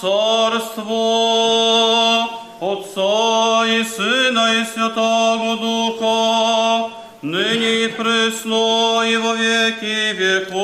Царство 0.00 0.96
Отца 2.58 3.66
и 3.66 3.84
Сына 3.84 4.54
и 4.54 4.64
Святого 4.64 5.58
Духа, 5.58 6.90
ныне 7.20 7.84
и 7.84 7.88
пресно 7.88 9.02
и 9.04 9.16
во 9.18 9.34
веки 9.34 10.12
веков. 10.14 10.59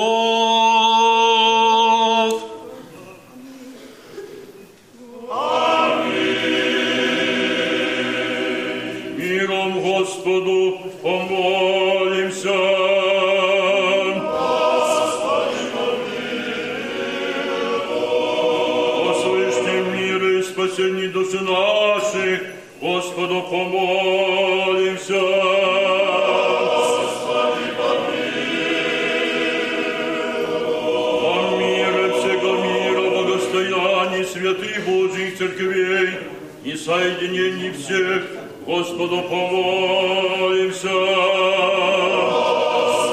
Соединении 36.86 37.72
всех, 37.72 38.22
Господу 38.64 39.22
помолимся. 39.22 40.88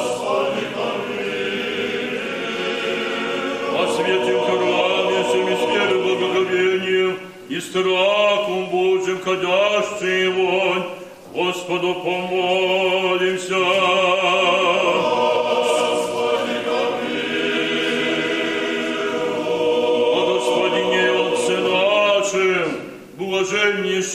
Господи, 0.05 0.65
О 3.75 3.87
свете 3.95 4.37
в 4.37 4.41
храме, 4.45 5.23
всеми 5.23 5.55
сферы 5.55 5.95
благоговения, 6.03 7.17
и 7.49 7.59
страхом 7.59 8.69
Божьим 8.69 9.19
ходящий 9.19 10.27
вонь, 10.27 10.83
Господу 11.33 11.95
помолимся. 11.95 12.62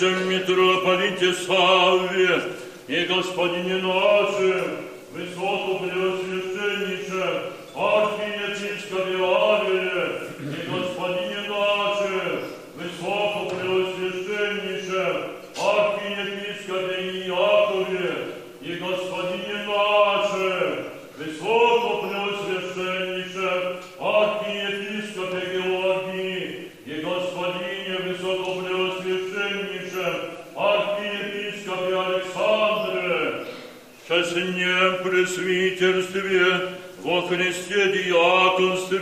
Митрополите 0.06 1.32
Савве 1.32 2.42
и 2.88 3.04
Господине 3.06 3.82
нашим, 3.82 4.76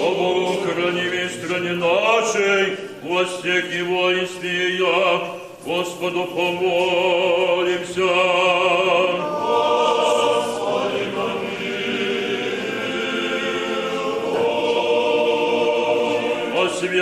О 0.00 0.14
Богу, 0.18 0.52
хранимой 0.62 1.28
стране 1.30 1.72
нашей, 1.72 2.76
во 3.02 3.24
всех 3.24 3.74
его 3.74 4.10
истиях, 4.10 5.22
Господу 5.64 6.24
помолимся. 6.24 8.02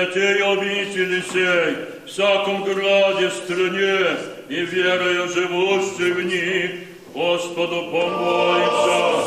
О 0.00 0.06
святей 0.06 0.42
обители 0.42 1.22
сей, 1.32 1.76
всяком 2.06 2.64
граде, 2.64 3.30
стране 3.30 4.16
и 4.48 4.64
верою 4.64 5.28
живущей 5.28 6.12
в 6.12 6.24
них, 6.24 6.70
Господу 7.14 7.90
помолимся. 7.90 9.20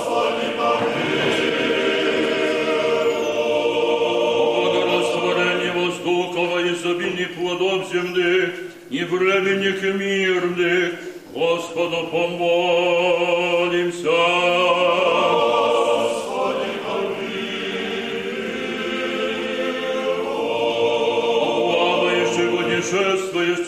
О 3.27 4.61
благорастворении 4.61 5.71
воздухова 5.75 6.59
и 6.59 6.73
изобилии 6.73 7.25
плодов 7.25 7.91
земных 7.91 8.49
и 8.89 9.03
временных 9.03 9.83
и 9.83 9.91
мирных, 9.91 10.93
Господу 11.33 12.07
помолимся. 12.11 13.03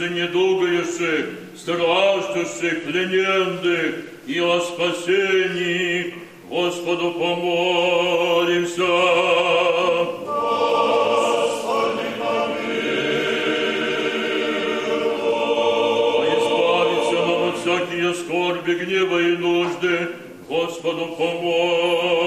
се, 0.05 0.11
недугою 0.11 0.85
се, 0.85 1.25
страстью 1.57 2.45
се, 2.45 2.81
плененных 2.85 3.95
и 4.27 4.41
о 4.41 4.59
спасении 4.59 6.13
Господу 6.49 7.11
помолимся. 7.13 8.87
Господи, 11.15 12.07
помилуй. 12.19 12.65
Избавиться 16.37 17.19
нам 17.27 17.49
от 17.49 17.55
всякие 17.59 18.13
скорби, 18.13 18.73
гнева 18.75 19.19
и 19.21 19.37
нужды, 19.37 20.07
Господу 20.49 21.05
помолимся. 21.17 22.24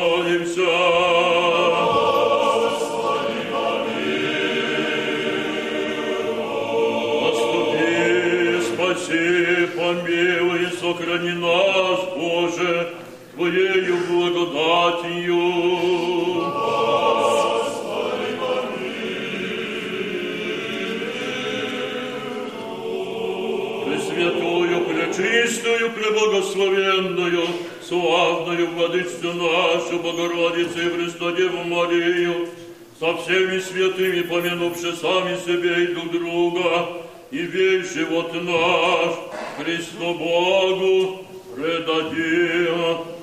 Помилуй, 9.89 10.69
сохрани 10.81 11.33
нас, 11.33 12.01
Боже, 12.17 12.89
Твоею 13.35 13.97
благодатью. 14.09 15.43
Пресвятую, 23.87 24.85
пречистую, 24.85 25.91
преблагословенную, 25.93 27.47
славную 27.83 28.71
Владычцу 28.73 29.33
нашу, 29.33 30.01
Богородицу 30.01 30.81
и 30.81 30.91
Христодеву 30.91 31.65
Марию, 31.65 32.49
со 33.01 33.17
всеми 33.17 33.59
святыми, 33.61 34.23
помянувши 34.23 34.93
сами 34.97 35.37
себе 35.37 35.85
и 35.85 35.87
друг 35.95 36.11
друга, 36.11 37.08
и 37.31 37.39
весь 37.39 37.93
живот 37.93 38.33
наш 38.35 39.15
Христу 39.59 40.15
Богу 40.15 41.27
предадим. 41.55 43.19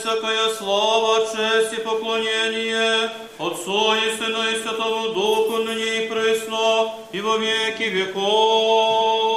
Всякая 0.00 0.48
слава, 0.54 1.26
честь 1.26 1.78
и 1.78 1.82
поклонение 1.82 3.10
Отцу 3.38 3.94
и 3.94 4.16
Сыну 4.16 4.42
и 4.50 4.62
Святому 4.62 5.08
Духу, 5.10 5.58
ныне 5.58 6.04
и 6.04 6.08
пресно, 6.08 6.94
и 7.12 7.20
во 7.20 7.36
веки 7.36 7.84
веков. 7.84 9.27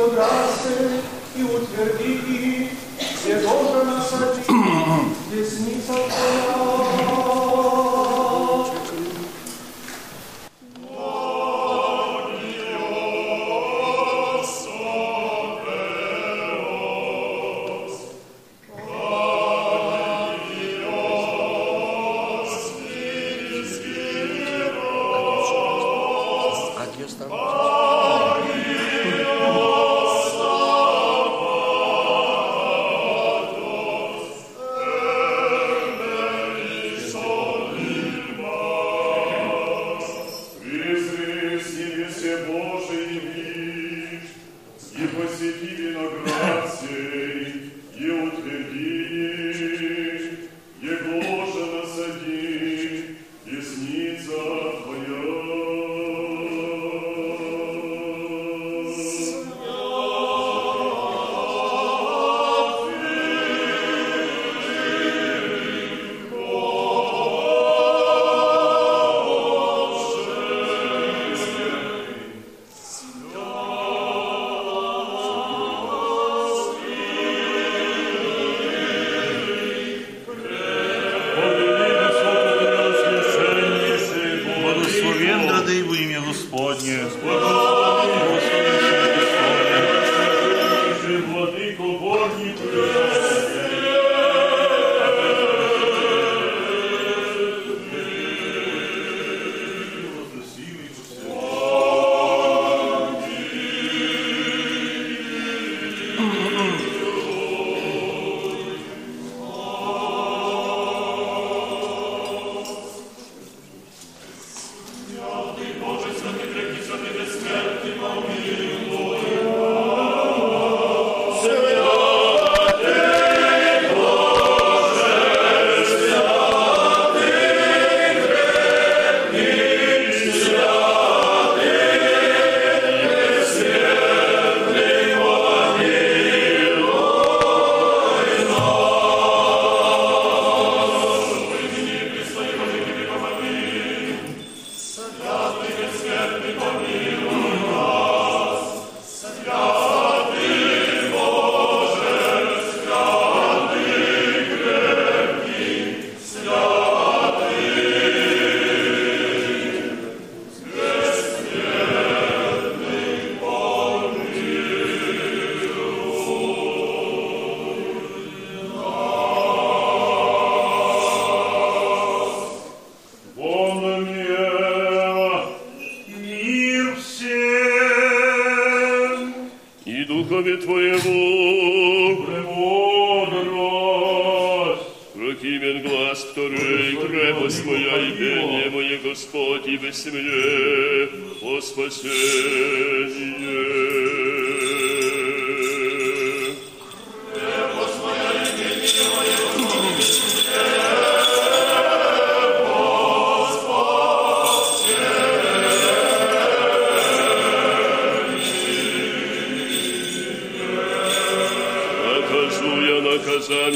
Pedro 0.00 0.22
Alves. 0.22 0.39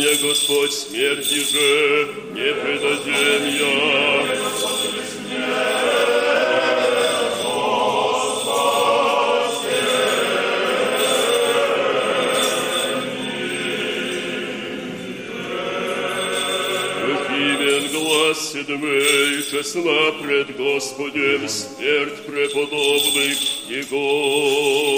Наказание, 0.05 0.29
Господь, 0.29 0.73
смерти 0.73 1.41
же 1.41 2.09
не 2.33 2.55
предадем 2.55 3.45
я. 3.59 4.35
Глаз 17.93 18.53
седьмый, 18.53 19.43
честна 19.51 20.13
пред 20.23 20.57
Господем 20.57 21.49
смерть 21.49 22.27
преподобных 22.27 23.39
Его. 23.69 24.94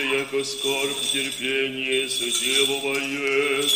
Глядяще, 0.00 0.18
яко 0.18 0.44
скорбь 0.44 1.00
терпение 1.12 2.08
соделывает. 2.08 3.70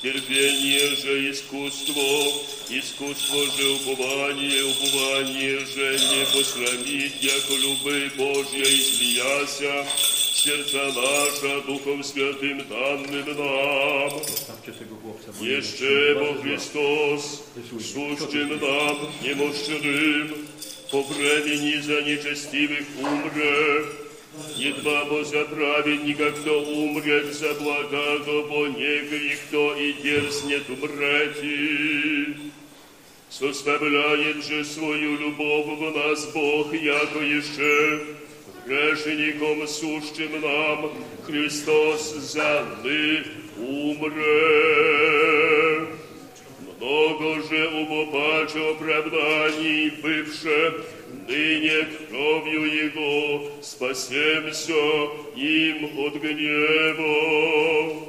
Терпение 0.00 0.94
же 0.94 1.32
искусство, 1.32 2.42
искусство 2.68 3.44
же 3.56 3.68
упование, 3.70 4.64
упование 4.64 5.58
же 5.66 5.98
не 5.98 6.24
посрамить, 6.26 7.20
яко 7.20 7.54
любы 7.54 8.10
Божья 8.16 8.62
излияся, 8.62 9.86
сердца 9.98 10.92
наша 10.94 11.60
Духом 11.66 12.04
Святым 12.04 12.62
данным 12.68 13.26
нам. 13.36 14.20
Еще 15.40 16.14
Бо 16.14 16.40
Христос, 16.42 17.42
сущим 17.68 18.48
нам 18.60 18.98
немощным, 19.20 20.46
по 20.92 21.02
времени 21.02 21.80
за 21.80 22.02
нечестивых 22.02 22.86
умре, 23.00 24.07
Едва 24.56 25.04
бо 25.04 25.24
за 25.24 25.44
праведника, 25.44 26.32
кто 26.32 26.60
умрет 26.60 27.34
за 27.34 27.54
благого, 27.54 28.42
бо 28.48 28.66
негри, 28.66 29.36
кто 29.46 29.74
и 29.76 29.92
дерзнет 30.02 30.68
умрети. 30.70 32.36
Составляет 33.30 34.44
же 34.44 34.64
свою 34.64 35.16
любовь 35.18 35.78
в 35.78 35.96
нас 35.96 36.32
Бог, 36.32 36.72
яко 36.74 37.20
еще 37.20 38.00
грешником 38.68 39.66
сущим 39.66 40.40
нам 40.40 40.90
Христос 41.26 42.14
за 42.14 42.64
мы 42.82 43.24
умре. 43.56 44.28
Много 46.60 47.42
же 47.48 47.68
умопаче 47.68 48.70
оправданий 48.70 49.90
бывше, 50.02 50.84
ныне 51.26 51.86
кровью 52.08 52.64
Его 52.64 53.50
спасемся 53.62 54.72
им 55.36 55.98
от 55.98 56.14
гнева. 56.14 58.08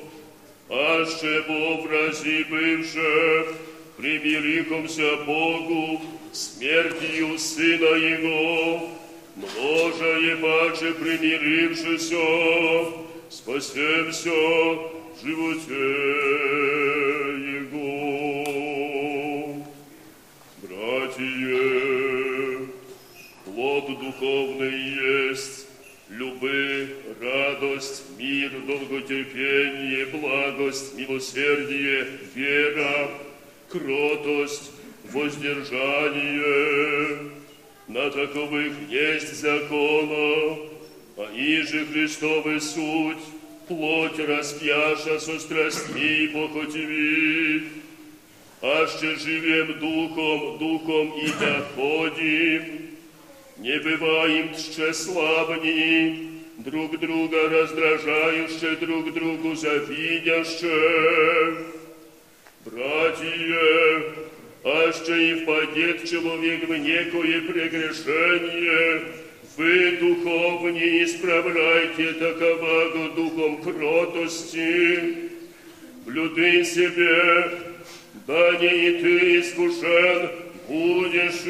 Аще 0.70 1.42
в 1.48 1.52
образе 1.72 2.46
бывше, 2.50 3.46
примирихомся 3.98 5.18
Богу 5.26 6.02
смертью 6.32 7.38
Сына 7.40 7.96
Его, 7.96 8.90
множа 9.36 10.38
паче 10.42 10.94
примирившися, 10.94 12.28
спасемся 13.30 14.30
в 14.30 15.22
животе 15.24 15.90
Его. 17.62 17.90
Братья, 20.62 21.79
духовный 24.20 25.30
есть, 25.30 25.68
любы, 26.10 26.90
радость, 27.22 28.04
мир, 28.18 28.52
долготерпение, 28.68 30.08
благость, 30.08 30.98
милосердие, 30.98 32.06
вера, 32.36 33.12
кротость, 33.70 34.72
воздержание. 35.12 37.30
На 37.88 38.10
таковых 38.12 38.74
есть 38.90 39.42
закона, 39.42 40.58
они 41.18 41.62
же 41.64 41.86
Христовы 41.88 42.60
суть, 42.60 43.18
плоть 43.68 44.20
распяша 44.20 45.20
со 45.20 45.40
страстьми 45.40 46.02
и 46.02 46.28
похотями, 46.28 47.64
аще 48.62 49.16
живем 49.16 49.80
духом, 49.80 50.60
духом 50.60 51.14
и 51.20 51.32
доходим, 51.40 52.88
не 53.60 53.78
бываем 53.80 54.54
тщеславни, 54.56 56.30
друг 56.60 56.98
друга 57.00 57.50
раздражающе, 57.50 58.76
друг 58.80 59.13
другу 59.13 59.56
завидяще. 59.56 61.58
Братья, 62.65 64.04
аще 64.63 65.32
и 65.32 65.34
впадет 65.36 66.10
человек 66.10 66.67
в 66.67 66.78
некое 66.78 67.41
прегрешение, 67.41 69.02
вы 69.58 69.98
духовне 69.98 71.04
исправляйте 71.04 72.13
таковаго 72.13 73.10
духом 73.15 73.62
кротости, 73.62 75.15
блюды 76.06 76.63
себе, 76.63 77.52
да 78.26 78.58
не 78.62 78.89
и 78.89 79.02
ты 79.02 79.39
искушен 79.41 80.30
будешь 80.69 81.44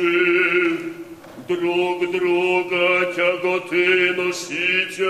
друг 1.49 2.11
друга 2.11 3.13
тяготы 3.15 4.13
носите, 4.17 5.09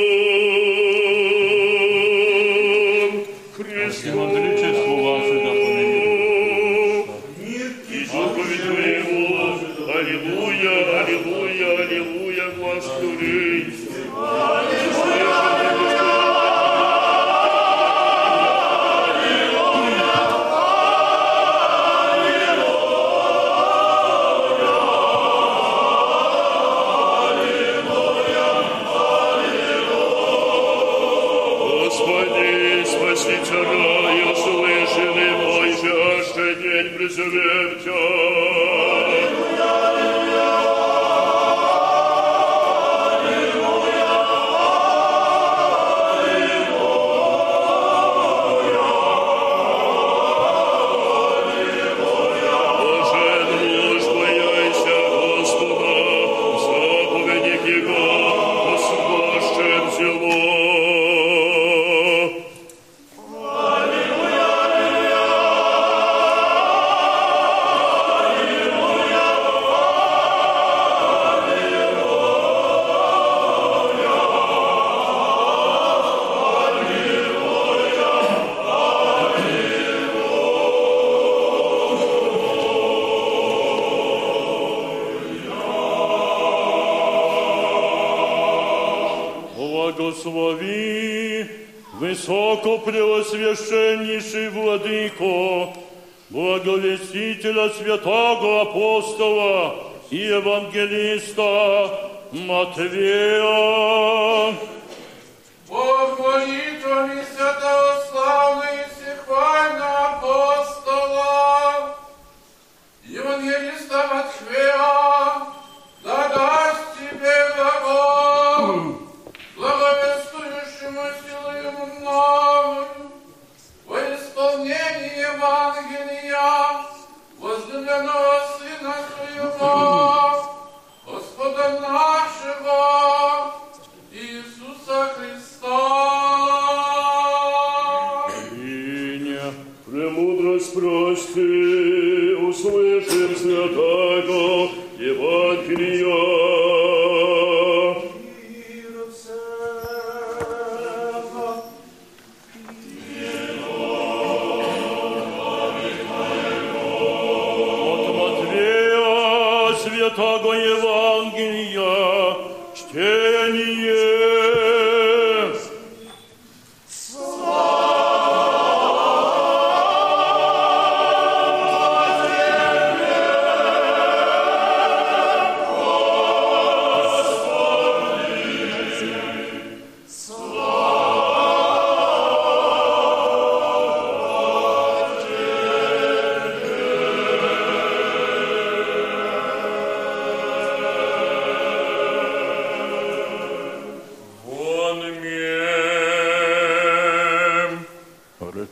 святого 97.82 98.62
апостола 98.62 99.76
и 100.10 100.18
евангелиста 100.18 101.90
Матвея. 102.32 103.11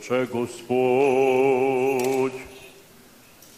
Рече 0.00 0.26
Господь, 0.32 2.32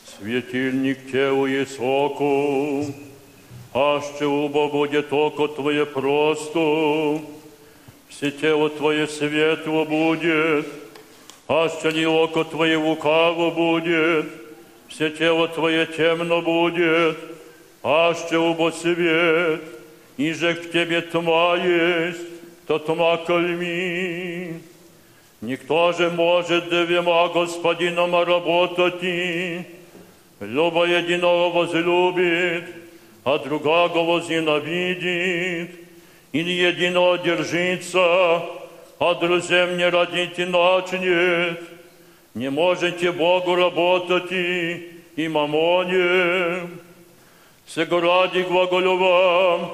светильник 0.04 1.12
телу 1.12 1.46
и 1.46 1.64
соку, 1.64 2.84
аще 3.72 4.26
убо 4.26 4.68
будет 4.68 5.12
око 5.12 5.46
Твое 5.46 5.86
просто, 5.86 7.20
все 8.08 8.32
тело 8.32 8.70
Твое 8.70 9.06
светло 9.06 9.84
будет, 9.84 10.66
Аще 11.46 11.90
ли 11.90 12.06
око 12.06 12.44
Твое 12.44 12.76
лукаво 12.76 13.50
будет, 13.50 14.26
все 14.88 15.10
тело 15.10 15.46
Твое 15.46 15.86
темно 15.86 16.42
будет, 16.42 17.18
аще 17.84 18.38
убо 18.38 18.72
свет, 18.72 19.62
и 20.16 20.32
же 20.32 20.54
в 20.54 20.72
Тебе 20.72 21.02
тьма 21.02 21.56
есть, 21.56 22.66
то 22.66 22.80
тьма 22.80 23.16
кольми. 23.18 24.71
Никто 25.42 25.92
же 25.92 26.08
может 26.08 26.68
двема 26.68 27.26
господином 27.26 28.14
работать, 28.14 29.02
Люба 30.38 30.84
единого 30.84 31.50
возлюбит, 31.50 32.64
а 33.24 33.38
другого 33.38 34.04
возненавидит, 34.04 35.70
или 36.30 36.50
единого 36.50 37.18
держится, 37.18 38.00
а 39.00 39.14
друзем 39.20 39.76
не 39.76 39.88
родите 39.88 40.46
начнет. 40.46 41.60
Не 42.34 42.48
можете 42.48 43.10
Богу 43.10 43.56
работать 43.56 44.30
и, 44.30 44.92
и 45.16 45.26
мамоне. 45.26 46.68
Сего 47.66 48.00
ради 48.00 48.42
глаголю 48.42 48.96
вам, 48.96 49.72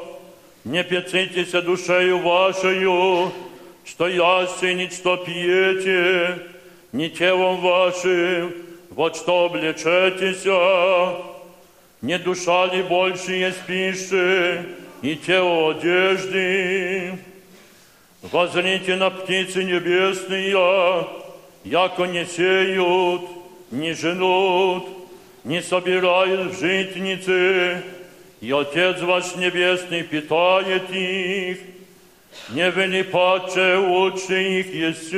не 0.64 0.82
пецитесь 0.82 1.50
душею 1.50 2.20
вашею, 2.20 3.32
что 3.88 4.06
ясте, 4.06 4.74
ни 4.74 4.88
что 4.88 5.16
пьете, 5.16 6.42
ни 6.92 7.08
телом 7.08 7.60
вашим, 7.60 8.52
вот 8.90 9.16
что 9.16 9.46
облечетесь, 9.46 10.44
не 12.02 12.18
душа 12.18 12.66
ли 12.66 12.82
больше 12.82 13.32
есть 13.32 13.62
пищи, 13.66 14.64
и 15.00 15.16
тело 15.16 15.70
одежды. 15.70 17.18
Возрите 18.20 18.96
на 18.96 19.10
птицы 19.10 19.62
небесные, 19.64 21.06
яко 21.64 22.04
не 22.04 22.26
сеют, 22.26 23.22
не 23.70 23.92
женут, 23.94 24.86
не 25.44 25.62
собирают 25.62 26.52
в 26.52 26.60
житницы, 26.60 27.82
и 28.40 28.52
Отец 28.52 29.00
ваш 29.00 29.34
Небесный 29.36 30.02
питает 30.02 30.90
их, 30.90 31.58
не 32.50 32.70
вели 32.70 33.02
паче 33.02 33.76
лучше 33.76 34.60
их 34.60 34.74
есть. 34.74 35.12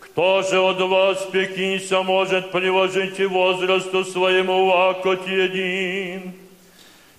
Кто 0.00 0.42
же 0.42 0.60
от 0.60 0.80
вас 0.80 1.24
пекися 1.26 2.02
может 2.02 2.50
приложить 2.50 3.20
и 3.20 3.26
возрасту 3.26 4.04
своему 4.04 4.66
лакоть 4.66 5.26
един? 5.26 6.34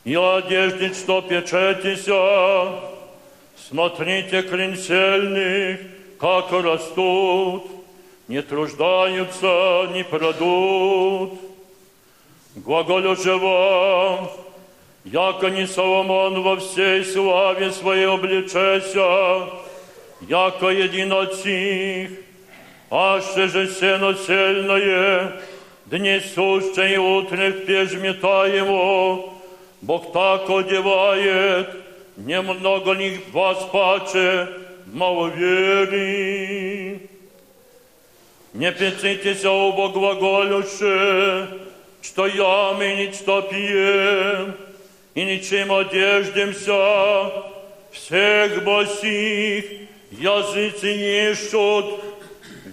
И 0.04 0.16
одежде, 0.16 0.94
что 0.94 1.22
печетеся, 1.22 2.80
смотрите 3.68 4.42
клинцельных, 4.42 5.80
как 6.20 6.52
растут, 6.52 7.64
не 8.28 8.42
труждаются, 8.42 9.90
не 9.94 10.04
продут. 10.04 11.40
Глаголю 12.56 13.16
же 13.16 13.38
вам, 13.38 14.30
яко 15.06 15.50
не 15.50 15.68
Соломон 15.68 16.42
во 16.42 16.58
всей 16.58 17.04
славе 17.06 17.72
своей 17.72 18.08
обличеся, 18.08 19.50
яко 20.28 20.70
един 20.70 21.12
от 21.12 21.36
сих, 21.36 22.10
аще 22.90 23.48
же 23.48 23.68
сено 23.68 24.14
сильное, 24.14 25.42
дни 25.86 26.20
сущие 26.20 26.96
и 26.96 26.98
утренних 26.98 27.66
пеж 27.66 27.94
метаемо, 27.94 29.34
Бог 29.82 30.14
так 30.14 30.48
одевает, 30.50 31.70
немного 32.16 32.92
ли 32.92 33.20
вас 33.32 33.58
паче, 33.72 34.48
мало 34.86 35.28
веры. 35.28 37.00
Не 38.54 38.72
пецитесь 38.72 39.46
оба 39.46 39.90
глаголюше, 39.90 41.48
что 42.02 42.28
ям 42.28 42.82
и 42.82 43.08
ничто 43.08 43.42
пьем, 43.44 44.56
и 45.14 45.24
ничем 45.24 45.72
одеждемся, 45.74 47.32
всех 47.92 48.64
босих 48.64 49.66
языцы 50.12 51.32
ищут, 51.32 51.86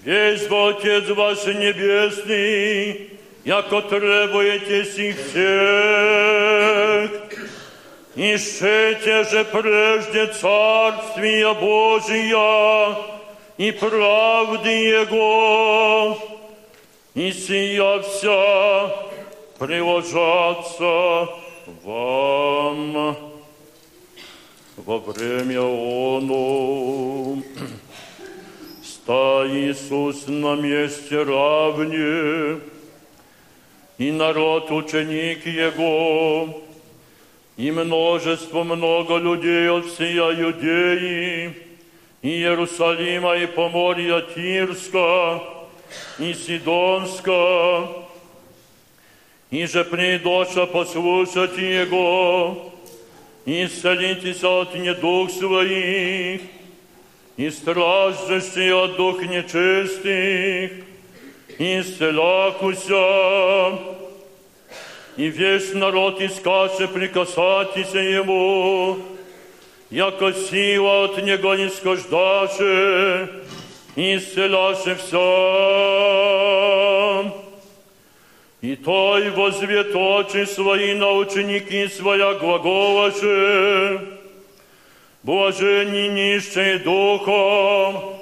весь 0.04 0.46
Отец 0.50 1.08
ваш 1.10 1.44
Небесный, 1.46 3.10
яко 3.44 3.82
требуете 3.82 4.84
сих 4.84 5.16
всех. 5.16 7.10
Ищите 8.14 9.24
же 9.24 9.44
прежде 9.44 10.26
Царствия 10.26 11.54
Божия 11.54 12.96
и 13.56 13.70
правды 13.70 14.68
Его, 14.68 16.18
и 17.14 17.30
сия 17.32 18.00
вся 18.00 18.90
приложаться 19.58 21.28
вам 21.84 23.16
во 24.76 24.98
время 24.98 25.60
оно. 25.60 27.42
Ста 28.82 29.46
Иисус 29.46 30.26
на 30.28 30.54
месте 30.56 31.22
равне, 31.22 32.60
и 33.98 34.10
народ 34.12 34.70
ученик 34.70 35.46
Его, 35.46 36.62
и 37.56 37.70
множество 37.70 38.64
много 38.64 39.16
людей 39.16 39.70
от 39.70 39.86
всея 39.86 40.30
Юдеи, 40.30 41.54
и 42.22 42.28
Иерусалима, 42.28 43.36
и 43.36 43.46
Поморья 43.46 44.20
Тирска, 44.20 45.42
и 46.18 46.34
Сидонска, 46.34 47.88
и 49.50 49.66
же 49.66 49.84
придоша 49.84 50.66
послушать 50.66 51.56
Его, 51.56 52.72
и 53.46 53.64
исцелитесь 53.64 54.44
от 54.44 54.74
недух 54.74 55.30
своих, 55.30 56.42
и 57.36 57.50
страждущие 57.50 58.74
от 58.74 58.96
дух 58.96 59.22
нечистых, 59.22 60.72
исцелякуся, 61.58 62.98
и 65.16 65.28
весь 65.28 65.72
народ 65.72 66.20
искаше 66.20 66.86
прикасатися 66.88 67.98
Ему, 67.98 68.98
яко 69.90 70.32
сила 70.32 71.04
от 71.04 71.24
Него 71.24 71.54
не 71.54 71.70
скождаше, 71.70 73.30
исцеляше 73.96 74.94
все. 74.96 76.77
И 78.60 78.74
той 78.76 79.30
возвет 79.30 79.94
очи 79.94 80.44
свои 80.46 80.94
на 80.94 81.12
ученики 81.12 81.88
своя 81.88 82.34
глаголаше, 82.34 84.00
блаженни 85.22 86.08
нищие 86.08 86.78
духом, 86.78 88.18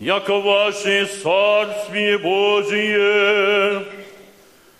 яко 0.00 0.40
ваше 0.40 1.06
Царствие 1.06 2.18
Божие, 2.18 3.84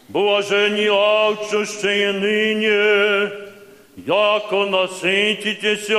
блажени 0.09 0.88
алчущие 0.88 2.12
ныне, 2.12 3.30
яко 3.97 4.66
насытитеся, 4.66 5.95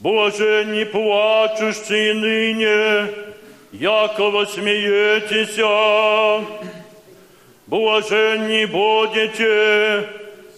блажени 0.00 0.84
плачущие 0.84 2.12
ныне, 2.12 3.33
яко 3.80 4.30
восмеетеся, 4.30 5.64
блаженни 7.66 8.66
будете, 8.66 10.08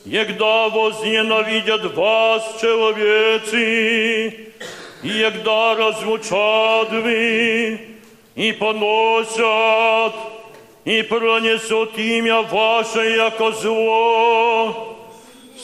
егда 0.05 0.69
возненавидят 0.69 1.95
вас 1.95 2.59
человецы, 2.61 4.51
и 5.03 5.09
егда 5.09 5.77
разлучат 5.77 6.91
вы, 6.91 7.81
и 8.35 8.53
поносят, 8.53 10.13
и 10.85 11.01
пронесут 11.03 11.97
имя 11.99 12.43
ваше, 12.43 13.17
яко 13.17 13.53
зло, 13.53 14.93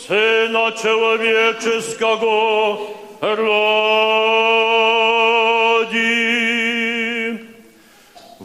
Сына 0.08 0.72
Человеческого 0.72 2.78
ради. 3.20 4.62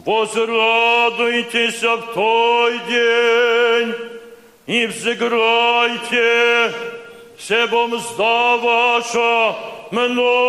Возрадуйтесь 0.08 1.82
в 1.82 2.00
той 2.14 2.78
день 2.88 3.94
и 4.66 4.86
взыграйте, 4.86 6.72
себом 7.38 7.90
мзда 7.90 8.56
ваша 8.56 9.54
много 9.90 10.46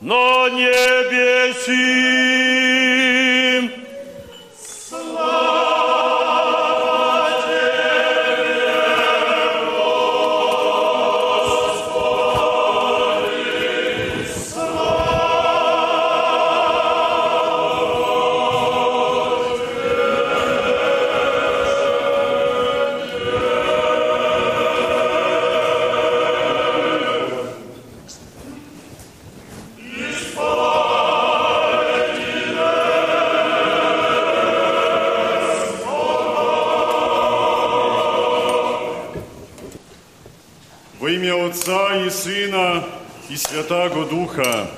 на 0.00 0.48
небеси. 0.48 1.74
Отца 41.54 42.04
и 42.04 42.10
Сына 42.10 42.84
и 43.28 43.36
Святаго 43.36 44.06
Духа. 44.06 44.68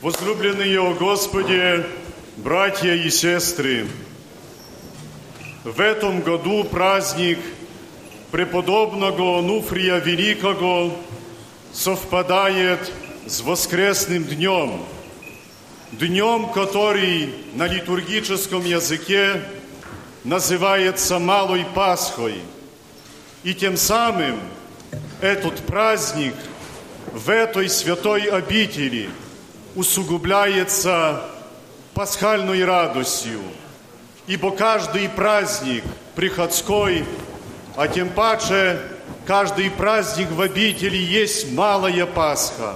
Возлюбленные 0.00 0.80
о 0.80 0.94
Господе, 0.94 1.84
братья 2.38 2.94
и 2.94 3.10
сестры, 3.10 3.86
в 5.62 5.78
этом 5.78 6.22
году 6.22 6.64
праздник 6.64 7.38
преподобного 8.30 9.40
Онуфрия 9.40 9.98
Великого 9.98 10.96
совпадает 11.74 12.90
с 13.26 13.42
воскресным 13.42 14.24
днем, 14.24 14.80
днем, 15.92 16.48
который 16.48 17.28
на 17.52 17.66
литургическом 17.66 18.64
языке 18.64 19.42
называется 20.24 21.18
Малой 21.18 21.66
Пасхой. 21.74 22.40
И 23.42 23.52
тем 23.52 23.76
самым 23.76 24.40
этот 25.22 25.64
праздник 25.66 26.34
в 27.12 27.30
этой 27.30 27.68
святой 27.68 28.24
обители 28.24 29.08
усугубляется 29.76 31.22
пасхальной 31.94 32.64
радостью, 32.64 33.40
ибо 34.26 34.50
каждый 34.50 35.08
праздник 35.08 35.84
приходской, 36.16 37.04
а 37.76 37.86
тем 37.86 38.10
паче 38.10 38.80
каждый 39.24 39.70
праздник 39.70 40.28
в 40.32 40.40
обители 40.40 40.96
есть 40.96 41.52
малая 41.52 42.04
Пасха. 42.04 42.74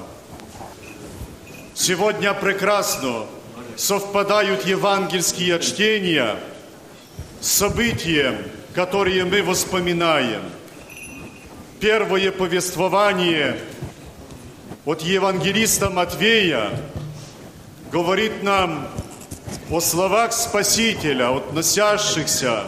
Сегодня 1.74 2.32
прекрасно 2.32 3.26
совпадают 3.74 4.64
евангельские 4.64 5.58
чтения 5.58 6.36
с 7.40 7.48
событием, 7.48 8.38
которые 8.72 9.24
мы 9.24 9.42
воспоминаем. 9.42 10.42
Первое 11.80 12.32
повествование 12.32 13.58
от 14.86 15.02
евангелиста 15.02 15.90
Матвея 15.90 16.70
говорит 17.92 18.42
нам 18.42 18.88
о 19.70 19.80
словах 19.80 20.32
Спасителя, 20.32 21.36
относящихся 21.36 22.64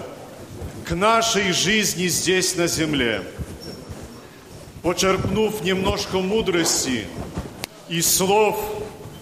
к 0.86 0.94
нашей 0.94 1.52
жизни 1.52 2.08
здесь 2.08 2.54
на 2.56 2.66
земле. 2.66 3.22
Почерпнув 4.82 5.62
немножко 5.62 6.18
мудрости 6.18 7.06
из 7.88 8.14
слов 8.14 8.58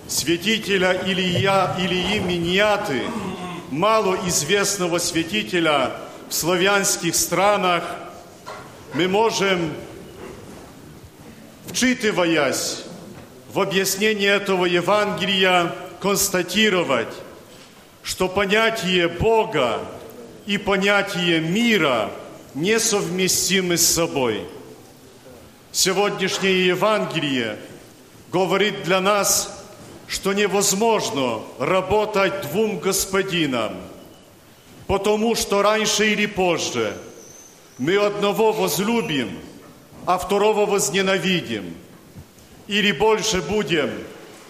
святителя 0.09 1.01
Илья, 1.07 1.77
Ильи 1.79 2.19
Миньяты, 2.19 3.03
малоизвестного 3.71 4.99
святителя 4.99 5.93
в 6.29 6.35
славянских 6.35 7.15
странах, 7.15 7.85
мы 8.97 9.09
можем, 9.09 9.75
вчитываясь 11.67 12.85
в 13.53 13.61
объяснение 13.61 14.31
этого 14.31 14.65
Евангелия, 14.65 15.75
констатировать, 16.01 17.13
что 18.03 18.27
понятие 18.27 19.09
Бога 19.09 19.81
и 20.47 20.57
понятие 20.57 21.41
мира 21.41 22.11
несовместимы 22.55 23.77
с 23.77 23.87
собой. 23.87 24.47
Сегодняшнее 25.73 26.69
Евангелие 26.69 27.59
говорит 28.33 28.85
для 28.85 29.03
нас, 29.03 29.63
что 30.09 30.33
невозможно 30.33 31.43
работать 31.59 32.49
двум 32.51 32.79
господинам, 32.79 33.77
потому 34.87 35.35
что 35.35 35.61
раньше 35.61 36.13
или 36.13 36.25
позже 36.25 36.97
мы 37.79 37.97
одного 37.97 38.53
возлюбим, 38.53 39.39
а 40.07 40.19
второго 40.19 40.67
возненавидим. 40.67 41.75
Или 42.67 42.93
больше 42.93 43.43
будем 43.43 43.91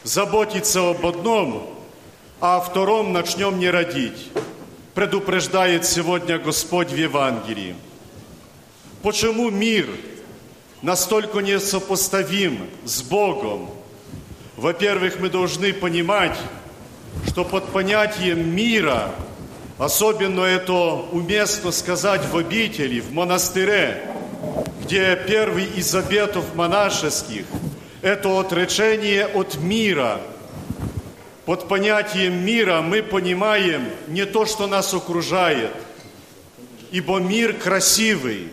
заботиться 0.05 0.91
об 0.91 1.05
одном, 1.05 1.75
а 2.41 2.57
о 2.57 2.61
втором 2.61 3.13
начнем 3.13 3.59
не 3.59 3.69
родить, 3.71 4.31
предупреждает 4.95 5.85
сегодня 5.85 6.39
Господь 6.39 6.91
в 6.91 6.97
Евангелии. 6.97 7.75
Почему 9.03 9.51
мир 9.51 9.87
настолько 10.83 11.41
несопоставим 11.41 12.69
с 12.85 13.03
Богом? 13.03 13.71
Во-первых, 14.57 15.21
мы 15.21 15.29
должны 15.29 15.73
понимать, 15.73 16.39
что 17.29 17.45
под 17.45 17.67
понятием 17.73 18.55
мира, 18.55 19.13
особенно 19.79 20.41
это 20.41 20.73
уместно 20.73 21.71
сказать 21.71 22.25
в 22.27 22.37
обители, 22.37 23.01
в 23.01 23.13
монастыре, 23.13 24.03
где 24.83 25.17
первый 25.27 25.65
из 25.65 25.95
обетов 25.95 26.55
монашеских– 26.55 27.45
это 28.03 28.41
отречение 28.41 29.27
от 29.27 29.57
мира. 29.57 30.21
Под 31.45 31.69
понятием 31.69 32.45
мира 32.45 32.81
мы 32.81 33.03
понимаем 33.03 33.89
не 34.09 34.25
то, 34.27 34.47
что 34.47 34.67
нас 34.67 34.95
окружает, 34.95 35.73
ибо 36.91 37.19
мир 37.19 37.55
красивый. 37.55 38.49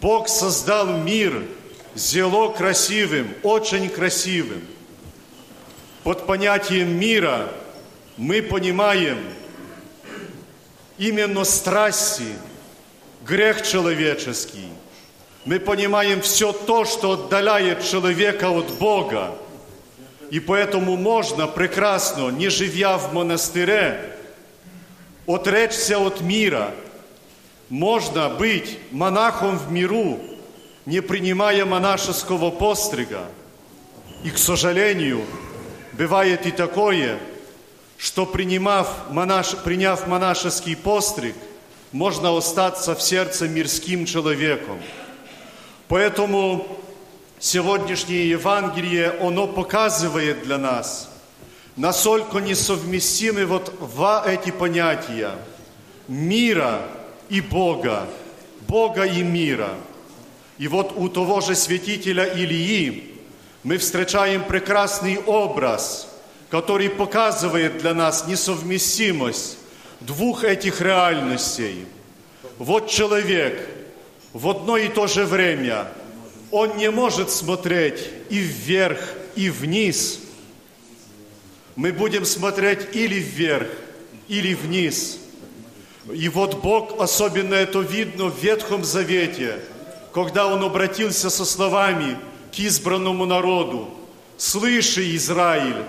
Бог 0.00 0.28
создал 0.28 0.98
мир 0.98 1.42
зело 1.94 2.48
красивым, 2.52 3.28
очень 3.42 3.88
красивым. 3.88 4.62
Под 6.02 6.26
понятием 6.26 6.98
мира 6.98 7.48
мы 8.16 8.42
понимаем 8.42 9.18
именно 11.02 11.42
страсти, 11.42 12.28
грех 13.26 13.66
человеческий. 13.66 14.68
Мы 15.44 15.58
понимаем 15.58 16.20
все 16.20 16.52
то, 16.52 16.84
что 16.84 17.12
отдаляет 17.12 17.84
человека 17.84 18.50
от 18.50 18.70
Бога. 18.78 19.34
И 20.30 20.38
поэтому 20.38 20.96
можно 20.96 21.48
прекрасно, 21.48 22.30
не 22.30 22.48
живя 22.48 22.98
в 22.98 23.12
монастыре, 23.12 24.16
отречься 25.26 25.98
от 25.98 26.20
мира. 26.20 26.70
Можно 27.68 28.28
быть 28.28 28.78
монахом 28.92 29.58
в 29.58 29.72
миру, 29.72 30.20
не 30.86 31.02
принимая 31.02 31.64
монашеского 31.64 32.50
пострига. 32.52 33.24
И, 34.22 34.30
к 34.30 34.38
сожалению, 34.38 35.24
бывает 35.94 36.46
и 36.46 36.52
такое, 36.52 37.18
что 38.02 38.26
принимав 38.26 39.10
монаш, 39.10 39.54
приняв 39.62 40.08
монашеский 40.08 40.74
постриг, 40.74 41.36
можно 41.92 42.36
остаться 42.36 42.96
в 42.96 43.00
сердце 43.00 43.46
мирским 43.46 44.06
человеком. 44.06 44.80
Поэтому 45.86 46.66
сегодняшнее 47.38 48.28
Евангелие, 48.28 49.10
оно 49.20 49.46
показывает 49.46 50.42
для 50.42 50.58
нас, 50.58 51.10
насколько 51.76 52.40
несовместимы 52.40 53.46
вот 53.46 53.72
два 53.78 54.24
эти 54.26 54.50
понятия– 54.50 55.30
мира 56.08 56.82
и 57.28 57.40
Бога, 57.40 58.08
Бога 58.66 59.04
и 59.04 59.22
мира. 59.22 59.74
И 60.58 60.66
вот 60.66 60.92
у 60.96 61.08
того 61.08 61.40
же 61.40 61.54
святителя 61.54 62.24
Ильи 62.34 63.14
мы 63.62 63.78
встречаем 63.78 64.42
прекрасный 64.42 65.18
образ, 65.18 66.11
который 66.52 66.90
показывает 66.90 67.78
для 67.78 67.94
нас 67.94 68.26
несовместимость 68.26 69.56
двух 70.00 70.44
этих 70.44 70.82
реальностей. 70.82 71.86
Вот 72.58 72.90
человек 72.90 73.66
в 74.34 74.50
одно 74.50 74.76
и 74.76 74.88
то 74.88 75.06
же 75.06 75.24
время, 75.24 75.88
он 76.50 76.76
не 76.76 76.90
может 76.90 77.30
смотреть 77.30 78.06
и 78.28 78.38
вверх, 78.38 79.00
и 79.34 79.48
вниз. 79.48 80.20
Мы 81.74 81.90
будем 81.90 82.26
смотреть 82.26 82.94
или 82.94 83.14
вверх, 83.14 83.68
или 84.28 84.52
вниз. 84.52 85.20
И 86.12 86.28
вот 86.28 86.60
Бог, 86.60 87.00
особенно 87.00 87.54
это 87.54 87.80
видно 87.80 88.26
в 88.26 88.38
Ветхом 88.44 88.84
Завете, 88.84 89.58
когда 90.12 90.46
Он 90.46 90.62
обратился 90.62 91.30
со 91.30 91.46
словами– 91.46 92.18
к 92.54 92.58
избранному 92.58 93.24
народу. 93.24 93.88
Слыши, 94.36 95.16
Израиль, 95.16 95.86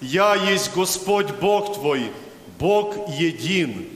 я 0.00 0.34
есть 0.34 0.72
Господь 0.74 1.30
Бог 1.40 1.74
твой, 1.74 2.10
Бог 2.58 3.08
един. 3.08 3.88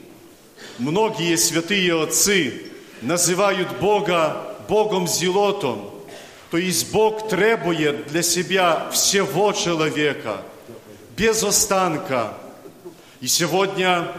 Многие 0.77 1.35
святые 1.37 2.03
отцы 2.03 2.63
называют 3.01 3.79
Бога 3.79 4.55
Богом 4.67 5.07
Зелотом, 5.07 5.91
то 6.51 6.57
есть 6.57 6.91
Бог 6.91 7.27
требует 7.27 8.07
для 8.07 8.21
себя 8.23 8.89
всего 8.91 9.51
человека, 9.53 10.41
без 11.15 11.43
останка. 11.43 12.33
И 13.21 13.27
сегодня 13.27 14.11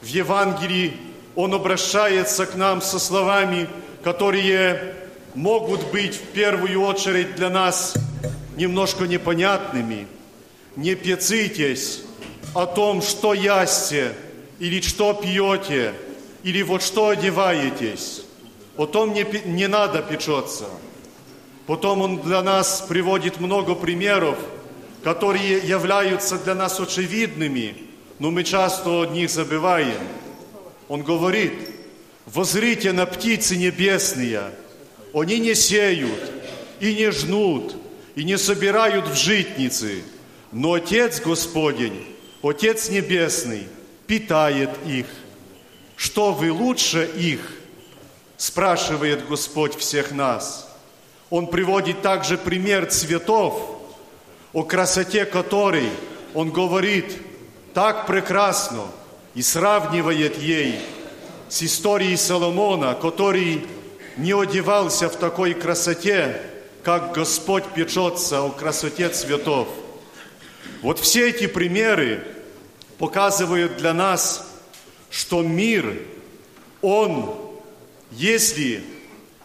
в 0.00 0.06
Евангелии 0.06 0.96
Он 1.34 1.54
обращается 1.54 2.46
к 2.46 2.54
нам 2.54 2.80
со 2.82 2.98
словами, 2.98 3.68
которые 4.02 4.94
могут 5.34 5.90
быть 5.92 6.14
в 6.14 6.22
первую 6.32 6.80
очередь 6.82 7.36
для 7.36 7.50
нас 7.50 7.94
немножко 8.56 9.04
непонятными. 9.04 10.06
Не 10.78 10.94
пецитесь 10.94 12.02
о 12.54 12.64
том, 12.64 13.02
что 13.02 13.34
ясте, 13.34 14.14
или 14.60 14.80
что 14.80 15.12
пьете, 15.12 15.92
или 16.44 16.62
вот 16.62 16.84
что 16.84 17.08
одеваетесь. 17.08 18.22
О 18.76 18.86
том 18.86 19.12
не, 19.12 19.26
не 19.44 19.66
надо 19.66 20.02
печется. 20.02 20.66
Потом 21.66 22.02
Он 22.02 22.18
для 22.22 22.42
нас 22.42 22.84
приводит 22.88 23.40
много 23.40 23.74
примеров, 23.74 24.38
которые 25.02 25.58
являются 25.58 26.38
для 26.38 26.54
нас 26.54 26.78
очевидными, 26.78 27.74
но 28.20 28.30
мы 28.30 28.44
часто 28.44 29.00
о 29.00 29.06
них 29.06 29.30
забываем. 29.30 29.98
Он 30.86 31.02
говорит, 31.02 31.54
возрите 32.24 32.92
на 32.92 33.04
птицы 33.04 33.56
небесные, 33.56 34.52
они 35.12 35.40
не 35.40 35.56
сеют 35.56 36.30
и 36.78 36.94
не 36.94 37.10
жнут, 37.10 37.74
и 38.14 38.22
не 38.22 38.38
собирают 38.38 39.08
в 39.08 39.16
житницы, 39.16 40.04
но 40.52 40.74
Отец 40.74 41.20
Господень, 41.20 42.06
Отец 42.42 42.88
Небесный, 42.88 43.68
питает 44.06 44.70
их. 44.86 45.06
Что 45.96 46.32
вы 46.32 46.52
лучше 46.52 47.04
их? 47.16 47.40
Спрашивает 48.36 49.26
Господь 49.26 49.76
всех 49.76 50.12
нас. 50.12 50.68
Он 51.30 51.48
приводит 51.48 52.02
также 52.02 52.38
пример 52.38 52.86
цветов, 52.86 53.80
о 54.52 54.62
красоте 54.62 55.26
которой 55.26 55.90
Он 56.34 56.50
говорит 56.50 57.16
так 57.74 58.06
прекрасно 58.06 58.84
и 59.34 59.42
сравнивает 59.42 60.38
ей 60.38 60.80
с 61.48 61.62
историей 61.62 62.16
Соломона, 62.16 62.94
который 62.94 63.66
не 64.16 64.32
одевался 64.32 65.08
в 65.08 65.16
такой 65.16 65.54
красоте, 65.54 66.40
как 66.82 67.12
Господь 67.12 67.64
печется 67.74 68.42
о 68.42 68.50
красоте 68.50 69.08
цветов. 69.10 69.68
Вот 70.80 71.00
все 71.00 71.28
эти 71.30 71.46
примеры 71.46 72.24
показывают 72.98 73.76
для 73.78 73.92
нас, 73.92 74.48
что 75.10 75.42
мир, 75.42 75.98
он, 76.82 77.34
если 78.12 78.84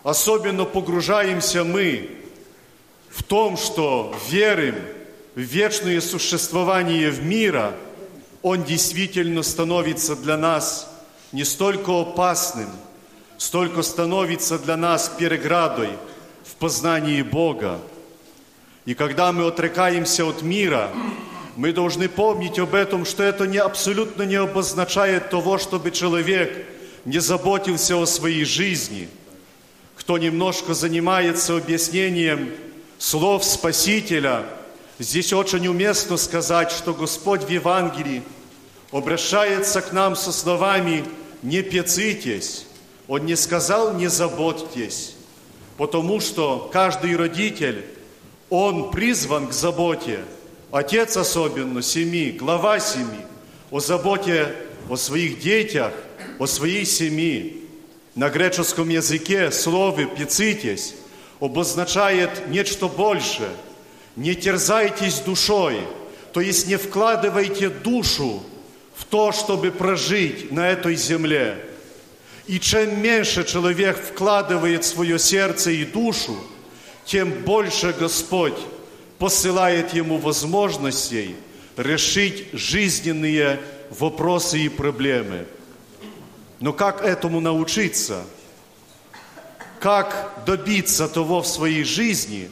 особенно 0.04 0.66
погружаемся 0.66 1.64
мы 1.64 2.10
в 3.10 3.24
том, 3.24 3.58
что 3.58 4.16
верим 4.30 4.76
в 5.36 5.40
вечное 5.40 6.02
существование 6.02 7.10
в 7.10 7.24
мира, 7.24 7.74
он 8.44 8.64
действительно 8.64 9.42
становится 9.42 10.16
для 10.16 10.38
нас 10.38 10.92
не 11.32 11.46
столько 11.46 12.02
опасным, 12.02 12.70
столько 13.38 13.82
становится 13.82 14.60
для 14.60 14.78
нас 14.78 15.12
переградой 15.18 15.90
в 16.46 16.56
познании 16.56 17.24
Бога. 17.24 17.80
И 18.86 18.94
когда 18.96 19.32
мы 19.32 19.48
отрекаемся 19.48 20.26
от 20.26 20.42
мира, 20.42 20.90
мы 21.56 21.72
должны 21.72 22.10
помнить 22.10 22.60
об 22.60 22.76
этом, 22.76 23.06
что 23.06 23.24
это 23.24 23.48
не, 23.48 23.58
абсолютно 23.58 24.24
не 24.24 24.36
обозначает 24.36 25.30
того, 25.30 25.58
чтобы 25.58 25.92
человек 25.92 26.66
не 27.06 27.20
заботился 27.20 27.96
о 27.96 28.06
своей 28.06 28.44
жизни. 28.44 29.08
Кто 29.96 30.18
немножко 30.18 30.74
занимается 30.74 31.56
объяснением 31.56 32.52
слов 32.98 33.46
Спасителя, 33.46 34.44
здесь 35.00 35.32
очень 35.32 35.68
уместно 35.68 36.18
сказать, 36.18 36.72
что 36.72 36.94
Господь 36.94 37.44
в 37.44 37.50
Евангелии 37.50 38.24
обращается 38.92 39.82
к 39.82 39.94
нам 39.94 40.16
со 40.16 40.32
словами 40.32 41.06
«не 41.42 41.62
пецитесь». 41.62 42.66
Он 43.08 43.26
не 43.26 43.36
сказал 43.36 43.94
«не 43.94 44.08
заботьтесь», 44.08 45.16
потому 45.78 46.20
что 46.20 46.70
каждый 46.72 47.16
родитель, 47.16 47.86
он 48.54 48.92
призван 48.92 49.48
к 49.48 49.54
заботе– 49.54 50.20
Отец 50.74 51.16
особенно 51.18 51.84
семьи, 51.84 52.32
глава 52.32 52.80
семьи, 52.80 53.28
о 53.70 53.80
заботе 53.80 54.56
о 54.90 54.96
своих 54.96 55.40
детях, 55.40 55.94
о 56.40 56.48
своей 56.48 56.84
семье. 56.84 57.58
На 58.16 58.32
греческом 58.32 58.90
языке 58.90 59.52
слово 59.52 60.06
«пицитесь» 60.06 60.96
обозначает 61.40 62.48
нечто 62.48 62.88
большее. 62.88 63.52
Не 64.16 64.34
терзайтесь 64.34 65.20
душой, 65.20 65.80
то 66.34 66.42
есть 66.42 66.66
не 66.66 66.78
вкладывайте 66.78 67.70
душу 67.70 68.42
в 68.96 69.06
то, 69.06 69.32
чтобы 69.32 69.70
прожить 69.70 70.52
на 70.52 70.72
этой 70.72 70.96
земле. 70.96 71.64
И 72.48 72.60
чем 72.60 73.00
меньше 73.00 73.44
человек 73.44 73.96
вкладывает 73.96 74.84
свое 74.86 75.20
сердце 75.20 75.70
и 75.70 75.86
душу, 75.86 76.36
тем 77.06 77.44
больше 77.44 77.94
Господь 77.94 78.58
посылает 79.20 79.94
ему 79.94 80.18
возможностей 80.18 81.36
решить 81.78 82.48
жизненные 82.54 83.60
вопросы 83.90 84.60
и 84.60 84.70
проблемы. 84.70 85.46
Но 86.60 86.74
как 86.74 87.04
этому 87.04 87.40
научиться? 87.40 88.24
Как 89.80 90.44
добиться 90.46 91.08
того 91.08 91.42
в 91.42 91.48
своей 91.48 91.84
жизни, 91.84 92.50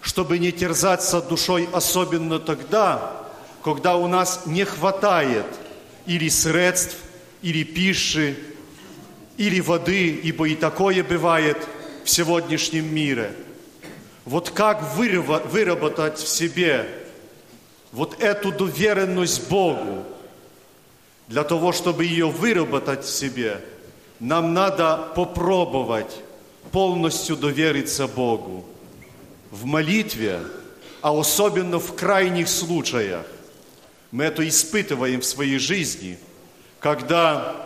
чтобы 0.00 0.38
не 0.38 0.52
терзаться 0.52 1.22
душой, 1.22 1.68
особенно 1.72 2.38
тогда, 2.38 3.22
когда 3.62 3.96
у 3.96 4.06
нас 4.06 4.42
не 4.44 4.64
хватает 4.64 5.46
или 6.04 6.28
средств, 6.28 6.96
или 7.40 7.64
пищи, 7.64 8.36
или 9.38 9.60
воды, 9.60 10.08
ибо 10.08 10.46
и 10.46 10.54
такое 10.54 11.02
бывает 11.02 11.56
в 12.04 12.10
сегодняшнем 12.10 12.94
мире– 12.94 13.32
вот 14.24 14.50
как 14.50 14.82
выработать 14.96 16.18
в 16.18 16.28
себе 16.28 16.88
вот 17.92 18.20
эту 18.22 18.52
доверенность 18.52 19.48
Богу? 19.48 20.04
Для 21.28 21.44
того, 21.44 21.72
чтобы 21.72 22.04
ее 22.04 22.26
выработать 22.26 23.04
в 23.04 23.10
себе, 23.10 23.60
нам 24.20 24.54
надо 24.54 25.12
попробовать 25.14 26.20
полностью 26.70 27.36
довериться 27.36 28.06
Богу 28.06 28.64
в 29.50 29.64
молитве, 29.64 30.40
а 31.00 31.18
особенно 31.18 31.78
в 31.78 31.94
крайних 31.94 32.48
случаях. 32.48 33.24
Мы 34.10 34.24
это 34.24 34.46
испытываем 34.46 35.20
в 35.20 35.24
своей 35.24 35.58
жизни, 35.58 36.18
когда 36.78 37.56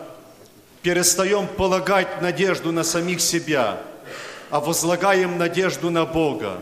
перестаем 0.81 1.47
полагать 1.47 2.21
надежду 2.21 2.71
на 2.71 2.83
самих 2.83 3.21
себя– 3.21 3.81
а 4.49 4.59
возлагаем 4.59 5.37
надежду 5.37 5.89
на 5.89 6.05
Бога, 6.05 6.59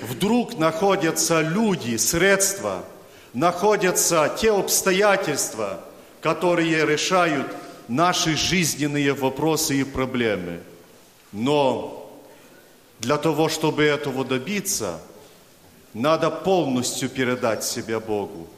вдруг 0.00 0.56
находятся 0.58 1.40
люди, 1.40 1.96
средства, 1.96 2.84
находятся 3.32 4.34
те 4.38 4.52
обстоятельства, 4.52 5.80
которые 6.20 6.86
решают 6.86 7.46
наши 7.88 8.36
жизненные 8.36 9.12
вопросы 9.14 9.80
и 9.80 9.84
проблемы. 9.84 10.60
Но 11.32 12.12
для 13.00 13.16
того, 13.16 13.48
чтобы 13.48 13.82
этого 13.82 14.24
добиться, 14.24 15.00
надо 15.92 16.30
полностью 16.30 17.08
передать 17.08 17.64
себя 17.64 18.00
Богу. 18.00 18.48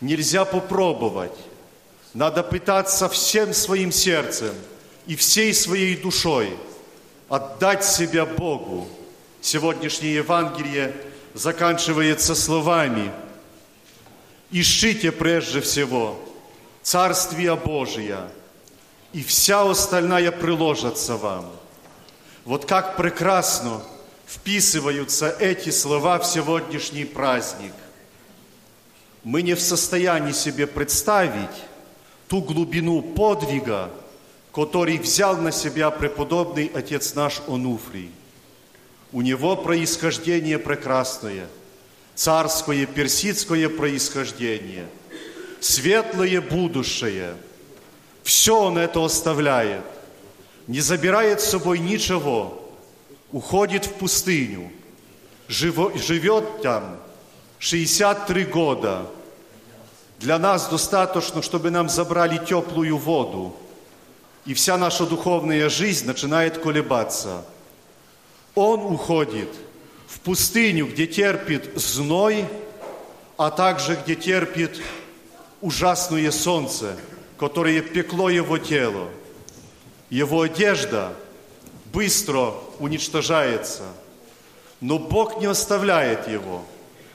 Нельзя 0.00 0.44
попробовать. 0.44 1.36
Надо 2.12 2.42
пытаться 2.42 3.08
всем 3.08 3.52
своим 3.52 3.92
сердцем 3.92 4.54
и 5.06 5.16
всей 5.16 5.52
своей 5.52 5.96
душой– 5.96 6.56
отдать 7.28 7.84
себя 7.84 8.24
Богу. 8.26 8.88
Сегодняшнее 9.40 10.14
Евангелие 10.16 10.94
заканчивается 11.34 12.34
словами 12.34 13.12
«Ищите 14.50 15.12
прежде 15.12 15.60
всего 15.60 16.18
Царствие 16.82 17.56
Божие, 17.56 18.28
и 19.12 19.22
вся 19.22 19.68
остальная 19.68 20.32
приложится 20.32 21.16
вам». 21.16 21.50
Вот 22.44 22.64
как 22.64 22.96
прекрасно 22.96 23.82
вписываются 24.26 25.30
эти 25.40 25.70
слова 25.70 26.18
в 26.18 26.26
сегодняшний 26.26 27.04
праздник. 27.04 27.72
Мы 29.24 29.42
не 29.42 29.54
в 29.54 29.60
состоянии 29.60 30.32
себе 30.32 30.68
представить 30.68 31.50
ту 32.28 32.40
глубину 32.40 33.02
подвига, 33.02 33.90
который 34.56 34.96
взял 34.96 35.36
на 35.36 35.52
себя 35.52 35.90
преподобный 35.90 36.70
отец 36.74 37.14
наш 37.14 37.42
Онуфрий. 37.46 38.10
У 39.12 39.20
него 39.20 39.54
происхождение 39.54 40.58
прекрасное, 40.58 41.46
царское, 42.14 42.86
персидское 42.86 43.68
происхождение, 43.68 44.86
светлое 45.60 46.40
будущее. 46.40 47.34
Все 48.22 48.58
он 48.58 48.78
это 48.78 49.04
оставляет, 49.04 49.84
не 50.68 50.80
забирает 50.80 51.42
с 51.42 51.50
собой 51.50 51.78
ничего, 51.78 52.66
уходит 53.32 53.84
в 53.84 53.92
пустыню, 53.92 54.72
живет 55.48 56.62
там 56.62 56.98
63 57.58 58.44
года. 58.46 59.06
Для 60.18 60.38
нас 60.38 60.70
достаточно, 60.70 61.42
чтобы 61.42 61.70
нам 61.70 61.90
забрали 61.90 62.42
теплую 62.42 62.96
воду– 62.96 63.54
и 64.46 64.54
вся 64.54 64.78
наша 64.78 65.04
духовная 65.06 65.68
жизнь 65.68 66.06
начинает 66.06 66.58
колебаться. 66.58 67.44
Он 68.54 68.80
уходит 68.80 69.48
в 70.06 70.20
пустыню, 70.20 70.86
где 70.86 71.06
терпит 71.06 71.76
зной, 71.76 72.46
а 73.36 73.50
также 73.50 73.98
где 74.02 74.14
терпит 74.14 74.80
ужасное 75.60 76.30
солнце, 76.30 76.96
которое 77.38 77.82
пекло 77.82 78.30
его 78.30 78.56
тело. 78.56 79.08
Его 80.10 80.42
одежда 80.42 81.12
быстро 81.92 82.54
уничтожается. 82.78 83.82
Но 84.80 84.98
Бог 84.98 85.40
не 85.40 85.46
оставляет 85.46 86.28
его, 86.28 86.64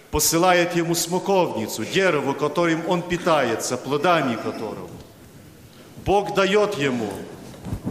посылает 0.09 0.75
ему 0.75 0.95
смоковницу, 0.95 1.85
дерево, 1.85 2.33
которым 2.33 2.87
он 2.89 3.01
питается, 3.01 3.77
плодами 3.77 4.35
которого. 4.35 4.89
Бог 6.05 6.33
дает 6.33 6.75
ему 6.75 7.11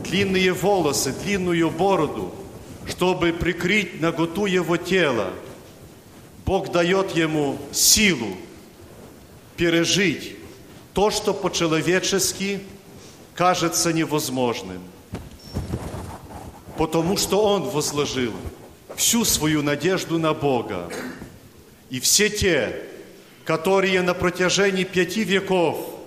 длинные 0.05 0.53
волосы, 0.53 1.13
длинную 1.13 1.71
бороду, 1.71 2.35
чтобы 2.87 3.33
прикрыть 3.33 4.01
наготу 4.01 4.47
его 4.47 4.77
тела. 4.77 5.31
Бог 6.45 6.73
дает 6.73 7.13
ему 7.13 7.59
силу 7.71 8.37
пережить 9.57 10.37
то, 10.93 11.11
что 11.11 11.33
по-человечески 11.33 12.61
кажется 13.35 13.93
невозможным. 13.93 14.83
Потому 16.77 17.17
что 17.17 17.45
он 17.45 17.63
возложил 17.63 18.33
всю 18.97 19.25
свою 19.25 19.63
надежду 19.63 20.19
на 20.19 20.35
Бога. 20.35 20.91
И 21.91 22.01
все 22.01 22.29
те, 22.29 22.83
которые 23.45 24.03
на 24.03 24.15
протяжении 24.15 24.85
пяти 24.85 25.23
веков 25.25 26.00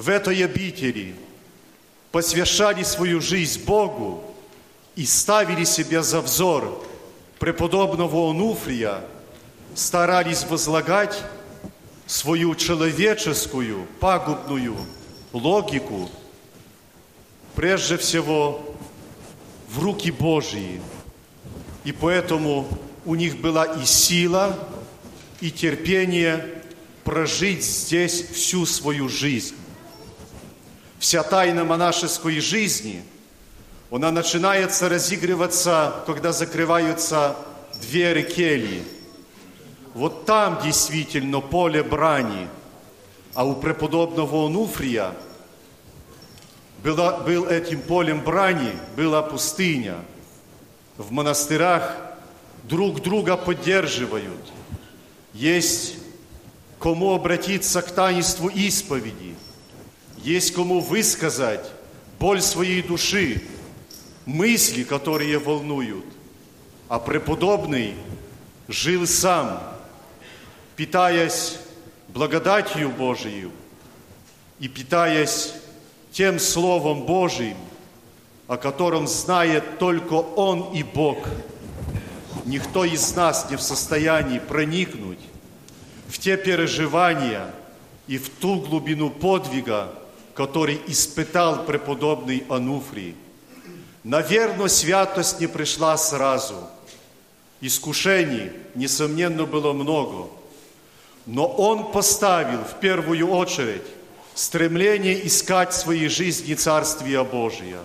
в 0.00 0.08
этой 0.08 0.42
обители 0.42 1.14
посвящали 2.10 2.82
свою 2.84 3.20
жизнь 3.20 3.62
Богу 3.64 4.24
и 4.96 5.04
ставили 5.04 5.64
себе 5.64 6.02
за 6.02 6.22
взор 6.22 6.82
преподобного 7.38 8.30
Онуфрия, 8.30 9.02
старались 9.74 10.44
возлагать 10.44 11.22
свою 12.06 12.54
человеческую, 12.54 13.86
пагубную 14.00 14.74
логику 15.34 16.08
прежде 17.54 17.98
всего 17.98 18.74
в 19.68 19.82
руки 19.82 20.10
Божьи. 20.10 20.80
И 21.84 21.92
поэтому 21.92 22.66
у 23.04 23.14
них 23.14 23.38
была 23.38 23.66
и 23.66 23.84
сила, 23.84 24.58
и 25.42 25.50
терпение 25.50 26.62
прожить 27.04 27.62
здесь 27.62 28.30
всю 28.30 28.64
свою 28.64 29.10
жизнь. 29.10 29.59
Вся 31.00 31.22
тайна 31.22 31.64
монашеской 31.64 32.40
жизни, 32.40 33.02
она 33.90 34.10
начинается 34.10 34.86
разыгрываться, 34.90 35.94
когда 36.04 36.30
закрываются 36.30 37.36
двери 37.80 38.20
кельи. 38.20 38.84
Вот 39.94 40.26
там 40.26 40.60
действительно 40.62 41.40
поле 41.40 41.82
брани, 41.82 42.48
а 43.32 43.46
у 43.46 43.54
преподобного 43.54 44.44
Онуфрия 44.44 45.14
было, 46.84 47.22
был 47.26 47.46
этим 47.46 47.80
полем 47.80 48.20
брани, 48.20 48.72
была 48.94 49.22
пустыня. 49.22 49.96
В 50.98 51.10
монастырях 51.12 51.96
друг 52.64 53.00
друга 53.00 53.38
поддерживают. 53.38 54.52
Есть 55.32 55.96
кому 56.78 57.14
обратиться 57.14 57.80
к 57.80 57.90
таинству 57.90 58.48
исповеди. 58.48 59.34
Есть 60.22 60.52
кому 60.52 60.80
высказать 60.80 61.70
боль 62.18 62.42
своей 62.42 62.82
души, 62.82 63.42
мысли, 64.26 64.82
которые 64.82 65.38
волнуют. 65.38 66.04
А 66.88 66.98
преподобный 66.98 67.94
жил 68.68 69.06
сам, 69.06 69.62
питаясь 70.76 71.58
благодатью 72.08 72.90
Божией 72.90 73.50
и 74.58 74.68
питаясь 74.68 75.54
тем 76.12 76.38
Словом 76.38 77.04
Божиим, 77.06 77.56
о 78.46 78.56
котором 78.56 79.06
знает 79.06 79.78
только 79.78 80.14
Он 80.14 80.74
и 80.74 80.82
Бог. 80.82 81.18
Никто 82.44 82.84
из 82.84 83.14
нас 83.14 83.48
не 83.50 83.56
в 83.56 83.62
состоянии 83.62 84.38
проникнуть 84.38 85.20
в 86.08 86.18
те 86.18 86.36
переживания 86.36 87.54
и 88.08 88.18
в 88.18 88.28
ту 88.28 88.60
глубину 88.60 89.08
подвига, 89.08 89.94
который 90.40 90.80
испытал 90.86 91.66
преподобный 91.66 92.44
Ануфрий. 92.48 93.14
Наверное, 94.04 94.68
святость 94.68 95.38
не 95.38 95.46
пришла 95.46 95.98
сразу. 95.98 96.66
Искушений, 97.60 98.50
несомненно, 98.74 99.44
было 99.44 99.74
много. 99.74 100.30
Но 101.26 101.46
он 101.46 101.92
поставил 101.92 102.64
в 102.64 102.80
первую 102.80 103.28
очередь 103.28 103.82
стремление 104.34 105.26
искать 105.26 105.74
в 105.74 105.76
своей 105.76 106.08
жизни 106.08 106.54
Царствие 106.54 107.22
Божие. 107.22 107.80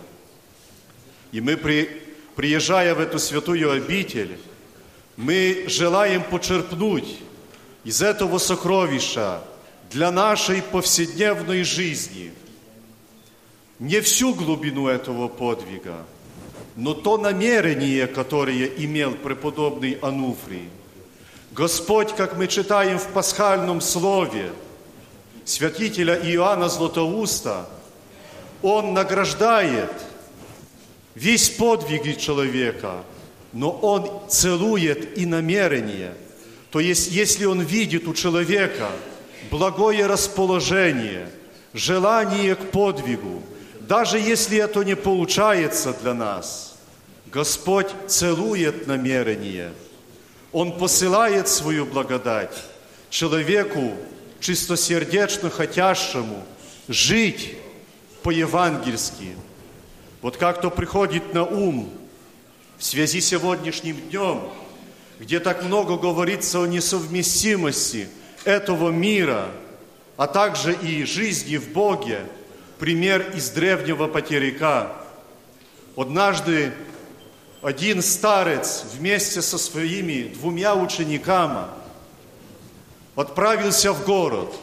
И 1.33 1.41
мы, 1.41 1.57
при, 1.57 1.89
приезжая 2.37 2.95
в 2.95 3.01
эту 3.01 3.19
святую 3.19 3.69
обитель, 3.69 4.39
мы 5.17 5.65
желаем 5.67 6.23
почерпнуть 6.23 7.17
из 7.83 8.01
этого 8.01 8.37
сокровища 8.37 9.41
для 9.91 10.09
нашей 10.09 10.61
повседневной 10.61 11.63
жизни 11.63 12.31
не 13.79 14.01
всю 14.01 14.33
глубину 14.33 14.87
этого 14.87 15.27
подвига, 15.27 16.05
но 16.75 16.93
то 16.93 17.17
намерение, 17.17 18.07
которое 18.07 18.65
имел 18.65 19.13
преподобный 19.13 19.97
Ануфрий. 20.01 20.69
Господь, 21.51 22.13
как 22.15 22.37
мы 22.37 22.47
читаем 22.47 22.99
в 22.99 23.07
пасхальном 23.07 23.81
слове, 23.81 24.51
святителя 25.45 26.15
Иоанна 26.15 26.69
Златоуста, 26.69 27.69
он 28.61 28.93
награждает 28.93 29.91
весь 31.13 31.49
подвиги 31.49 32.13
человека, 32.13 33.03
но 33.53 33.71
он 33.71 34.29
целует 34.29 35.17
и 35.17 35.25
намерение. 35.25 36.13
То 36.71 36.79
есть, 36.79 37.11
если 37.11 37.45
он 37.45 37.61
видит 37.61 38.07
у 38.07 38.13
человека 38.13 38.89
благое 39.49 40.07
расположение, 40.07 41.29
желание 41.73 42.55
к 42.55 42.71
подвигу, 42.71 43.41
даже 43.87 44.17
если 44.17 44.57
это 44.57 44.83
не 44.83 44.95
получается 44.95 45.93
для 45.93 46.13
нас, 46.13 46.75
Господь 47.27 47.87
целует 48.07 48.87
намерение. 48.87 49.73
Он 50.51 50.77
посылает 50.77 51.47
свою 51.47 51.85
благодать 51.85 52.55
человеку, 53.09 53.93
чистосердечно 54.39 55.49
хотящему 55.49 56.43
жить 56.87 57.57
по-евангельски. 58.23 59.35
Вот 60.21 60.37
как 60.37 60.61
то 60.61 60.71
приходит 60.71 61.33
на 61.33 61.43
ум 61.43 61.91
в 62.77 62.83
связи 62.83 63.21
с 63.21 63.27
сегодняшним 63.27 63.97
днем, 64.09 64.49
где 65.19 65.39
так 65.39 65.63
много 65.63 65.97
говорится 65.97 66.63
о 66.63 66.67
несовместимости 66.67 68.07
этого 68.45 68.89
мира, 68.89 69.49
а 70.17 70.27
также 70.27 70.73
и 70.73 71.03
жизни 71.03 71.57
в 71.57 71.69
Боге, 71.73 72.21
пример 72.79 73.31
из 73.35 73.49
древнего 73.49 74.07
потеряка. 74.07 74.91
Однажды 75.95 76.73
один 77.61 78.01
старец 78.01 78.85
вместе 78.93 79.41
со 79.41 79.57
своими 79.57 80.33
двумя 80.33 80.75
учениками– 80.75 81.65
отправился 83.15 83.93
в 83.93 84.05
город. 84.05 84.53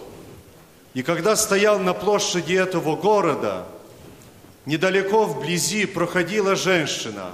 И 0.94 1.02
когда 1.02 1.36
стоял 1.36 1.78
на 1.78 1.94
площади 1.94 2.52
этого 2.52 2.96
города, 2.96 3.66
недалеко 4.66 5.24
вблизи 5.24 5.86
проходила 5.86 6.54
женщина, 6.54 7.32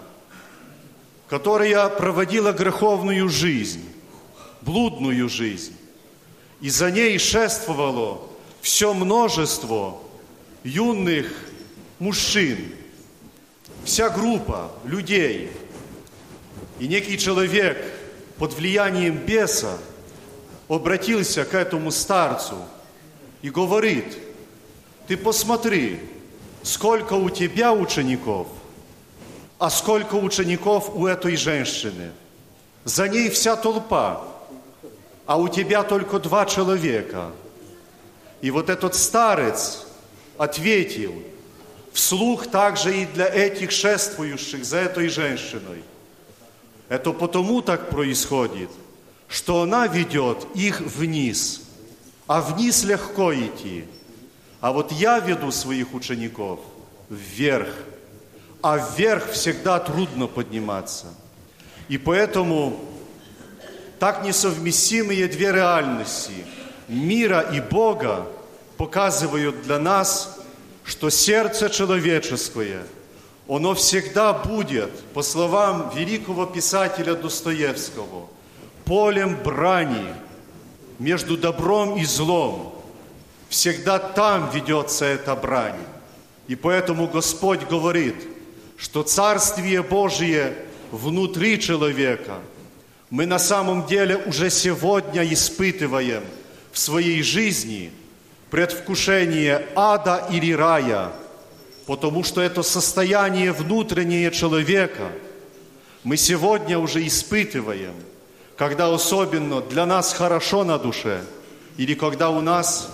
которая 1.28 1.88
проводила 1.88 2.52
греховную 2.52 3.28
жизнь, 3.28 3.84
блудную 4.62 5.28
жизнь. 5.28 5.76
И 6.60 6.70
за 6.70 6.90
ней 6.90 7.18
шествовало 7.18 8.20
все 8.60 8.94
множество 8.94 9.98
юных 10.64 11.26
мужчин, 11.98 12.72
вся 13.84 14.10
группа 14.10 14.72
людей. 14.84 15.50
И 16.78 16.86
некий 16.86 17.18
человек 17.18 17.76
под 18.38 18.54
влиянием 18.54 19.16
беса 19.16 19.78
обратился 20.68 21.44
к 21.44 21.54
этому 21.54 21.90
старцу 21.90 22.56
и 23.42 23.50
говорит, 23.50 24.18
ты 25.06 25.16
посмотри, 25.16 26.00
сколько 26.62 27.14
у 27.14 27.30
тебя 27.30 27.72
учеников, 27.72 28.48
а 29.58 29.70
сколько 29.70 30.14
учеников 30.14 30.94
у 30.94 31.06
этой 31.06 31.36
женщины. 31.36 32.12
За 32.84 33.08
ней 33.08 33.28
вся 33.30 33.56
толпа, 33.56 34.22
а 35.26 35.36
у 35.36 35.48
тебя 35.48 35.82
только 35.82 36.18
два 36.18 36.46
человека. 36.46 37.32
И 38.40 38.50
вот 38.50 38.70
этот 38.70 38.94
старец 38.94 39.87
ответил, 40.38 41.14
вслух 41.92 42.46
также 42.46 43.02
и 43.02 43.06
для 43.06 43.26
этих 43.26 43.70
шествующих 43.70 44.64
за 44.64 44.78
этой 44.78 45.08
женщиной. 45.08 45.82
Это 46.88 47.12
потому 47.12 47.60
так 47.60 47.90
происходит– 47.90 48.70
что 49.28 49.62
она 49.62 49.86
ведет 49.86 50.46
их 50.54 50.80
вниз, 50.80 51.62
а 52.26 52.40
вниз 52.40 52.82
легко 52.84 53.32
идти. 53.34 53.84
А 54.60 54.72
вот 54.72 54.90
я 54.90 55.20
веду 55.20 55.52
своих 55.52 55.94
учеников 55.94 56.60
вверх, 57.10 57.68
а 58.62 58.78
вверх 58.78 59.30
всегда 59.30 59.78
трудно 59.78 60.26
подниматься. 60.26 61.06
И 61.88 61.98
поэтому 61.98 62.80
так 63.98 64.24
несовместимые 64.24 65.28
две 65.28 65.52
реальности 65.52 66.44
мира 66.88 67.40
и 67.40 67.60
Бога 67.60 68.26
показывают 68.78 69.62
для 69.62 69.78
нас, 69.78 70.38
что 70.84 71.10
сердце 71.10 71.68
человеческое, 71.68 72.84
оно 73.48 73.74
всегда 73.74 74.32
будет, 74.32 74.90
по 75.12 75.22
словам 75.22 75.92
великого 75.94 76.46
писателя 76.46 77.14
Достоевского, 77.14 78.28
полем 78.84 79.36
брани 79.42 80.14
между 80.98 81.36
добром 81.36 81.98
и 81.98 82.04
злом. 82.04 82.74
Всегда 83.48 83.98
там 83.98 84.50
ведется 84.50 85.04
эта 85.04 85.34
брань. 85.34 85.80
И 86.46 86.54
поэтому 86.54 87.08
Господь 87.08 87.66
говорит, 87.68 88.16
что 88.76 89.02
Царствие 89.02 89.82
Божие 89.82 90.54
внутри 90.92 91.60
человека 91.60 92.38
мы 93.10 93.26
на 93.26 93.38
самом 93.38 93.86
деле 93.86 94.16
уже 94.16 94.50
сегодня 94.50 95.24
испытываем 95.32 96.22
в 96.72 96.78
своей 96.78 97.22
жизни 97.22 97.90
предвкушение 98.50 99.66
ада 99.74 100.26
или 100.30 100.52
рая, 100.52 101.12
потому 101.86 102.24
что 102.24 102.40
это 102.40 102.62
состояние 102.62 103.52
внутреннее 103.52 104.30
человека 104.30 105.10
мы 106.04 106.16
сегодня 106.16 106.78
уже 106.78 107.06
испытываем, 107.06 107.94
когда 108.56 108.92
особенно 108.92 109.60
для 109.60 109.84
нас 109.84 110.12
хорошо 110.12 110.64
на 110.64 110.78
душе, 110.78 111.22
или 111.76 111.94
когда 111.94 112.30
у 112.30 112.40
нас 112.40 112.90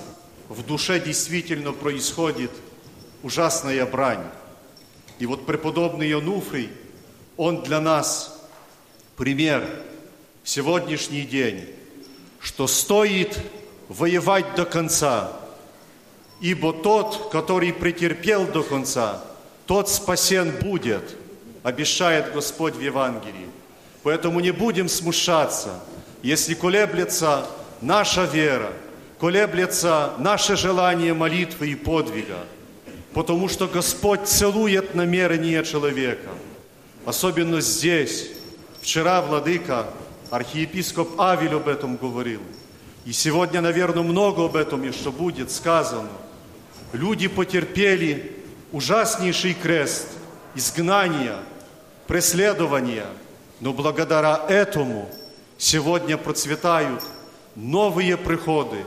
в 0.49 0.65
душе 0.65 1.01
действительно 1.01 1.73
происходит 1.73 2.51
ужасная 3.23 3.87
брань. 3.87 4.25
И 5.19 5.27
вот 5.27 5.47
преподобный 5.47 6.09
Януфрий, 6.09 6.71
он 7.37 7.63
для 7.63 7.81
нас 7.81 8.43
пример 9.17 9.65
в 10.43 10.49
сегодняшний 10.49 11.23
день, 11.23 11.67
что 12.41 12.67
стоит 12.67 13.39
воевать 13.89 14.55
до 14.55 14.65
конца, 14.65 15.33
ибо 16.45 16.75
тот, 16.75 17.31
который 17.33 17.73
претерпел 17.73 18.47
до 18.47 18.63
конца, 18.63 19.25
тот 19.65 19.89
спасен 19.89 20.51
будет, 20.51 21.17
обещает 21.63 22.35
Господь 22.35 22.75
в 22.75 22.83
Евангелии. 22.83 23.49
Поэтому 24.03 24.41
не 24.41 24.51
будем 24.51 24.91
смущаться, 24.91 25.81
если 26.23 26.53
колеблется 26.53 27.47
наша 27.81 28.25
вера, 28.25 28.71
колеблется 29.19 30.13
наше 30.19 30.55
желание 30.55 31.15
молитвы 31.15 31.69
и 31.69 31.75
подвига, 31.75 32.41
потому 33.15 33.49
что 33.49 33.67
Господь 33.67 34.27
целует 34.27 34.95
намерения 34.95 35.65
человека. 35.65 36.29
Особенно 37.07 37.63
здесь. 37.63 38.33
Вчера 38.83 39.23
владыка, 39.23 39.87
архиепископ 40.29 41.19
Авель 41.19 41.55
об 41.55 41.69
этом 41.69 41.97
говорил. 41.97 42.43
И 43.07 43.13
сегодня, 43.13 43.63
наверное, 43.63 44.03
много 44.03 44.45
об 44.45 44.57
этом 44.57 44.83
еще 44.83 45.11
будет 45.11 45.51
сказано. 45.51 46.11
Люди 46.95 47.27
потерпели 47.27 48.37
ужаснейший 48.71 49.55
крест, 49.55 50.07
изгнания, 50.55 51.39
преследования, 52.07 53.07
но 53.59 53.73
благодаря 53.73 54.47
этому 54.49 55.11
сегодня 55.59 56.17
процветают 56.17 57.03
новые 57.57 58.17
приходы, 58.17 58.85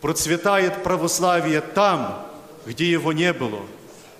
процветает 0.00 0.84
православие 0.84 1.60
там, 1.60 2.24
где 2.64 2.88
его 2.88 3.12
не 3.12 3.32
было, 3.32 3.62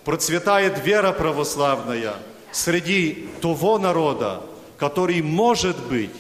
процветает 0.05 0.85
вера 0.85 1.13
православная 1.13 2.15
среди 2.51 3.29
того 3.41 3.79
народа, 3.79 4.43
который, 4.79 5.23
может 5.23 5.79
быть, 5.87 6.11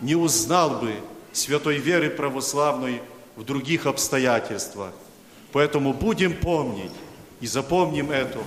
не 0.00 0.14
узнал 0.14 0.78
бы 0.78 0.94
святой 1.32 1.78
веры 1.78 2.08
православной 2.08 3.02
в 3.34 3.42
других 3.42 3.86
обстоятельствах. 3.86 4.92
Поэтому 5.52 5.92
будем 5.92 6.34
помнить 6.34 6.92
и 7.40 7.46
запомним 7.46 8.10
это, 8.10 8.38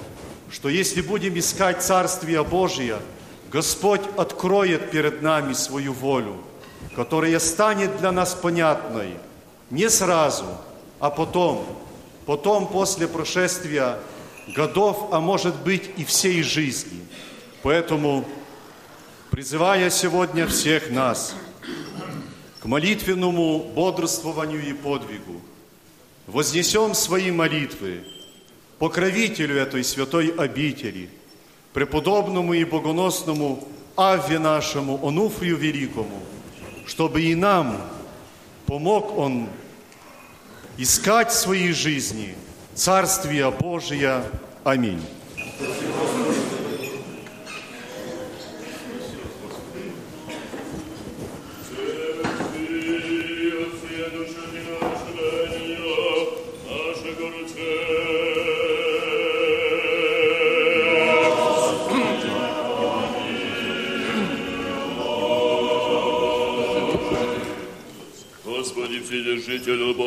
что 0.51 0.69
если 0.69 1.01
будем 1.01 1.37
искать 1.37 1.81
Царствие 1.81 2.43
Божие, 2.43 2.99
Господь 3.51 4.01
откроет 4.17 4.91
перед 4.91 5.21
нами 5.21 5.53
свою 5.53 5.93
волю, 5.93 6.35
которая 6.95 7.39
станет 7.39 7.97
для 7.97 8.11
нас 8.11 8.33
понятной 8.33 9.15
не 9.69 9.89
сразу, 9.89 10.45
а 10.99 11.09
потом, 11.09 11.65
потом 12.25 12.67
после 12.67 13.07
прошествия 13.07 13.97
годов, 14.55 15.07
а 15.11 15.19
может 15.19 15.55
быть 15.63 15.89
и 15.97 16.03
всей 16.03 16.43
жизни. 16.43 17.05
Поэтому, 17.63 18.25
призывая 19.29 19.89
сегодня 19.89 20.47
всех 20.47 20.91
нас 20.91 21.33
к 22.59 22.65
молитвенному 22.65 23.71
бодрствованию 23.73 24.67
и 24.67 24.73
подвигу, 24.73 25.41
вознесем 26.27 26.93
свои 26.93 27.31
молитвы 27.31 28.03
покровителю 28.79 29.57
этой 29.57 29.83
святой 29.83 30.29
обители, 30.29 31.09
преподобному 31.73 32.53
и 32.53 32.63
богоносному 32.63 33.67
Авве 33.95 34.39
нашему, 34.39 35.05
Онуфрию 35.05 35.57
Великому, 35.57 36.19
чтобы 36.87 37.21
и 37.21 37.35
нам 37.35 37.77
помог 38.65 39.17
он 39.17 39.47
искать 40.77 41.29
в 41.29 41.35
своей 41.35 41.73
жизни 41.73 42.35
Царствие 42.73 43.51
Божие. 43.51 44.23
Аминь. 44.63 45.01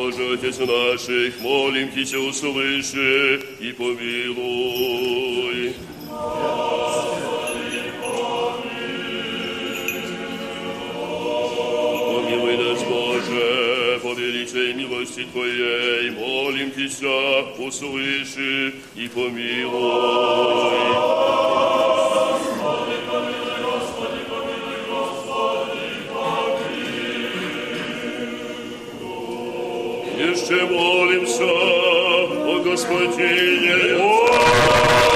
Божий, 0.05 0.35
Отец 0.35 0.59
наших, 0.59 1.39
молим 1.41 1.89
Тебя, 1.91 2.19
услыши 2.19 3.41
и 3.59 3.71
помилуй. 3.71 4.13
Помилуй 12.13 12.57
нас, 12.57 12.83
Боже, 12.83 13.99
по 14.03 14.13
величай 14.13 14.73
милости 14.73 15.25
Твоей, 15.33 16.11
молим 16.11 16.69
услыши 17.57 18.75
и 18.95 19.07
помилуй. 19.07 20.35
Еще 30.47 30.63
молимся 30.67 31.43
о 31.43 32.59
Господине. 32.63 33.97
Я 33.97 35.14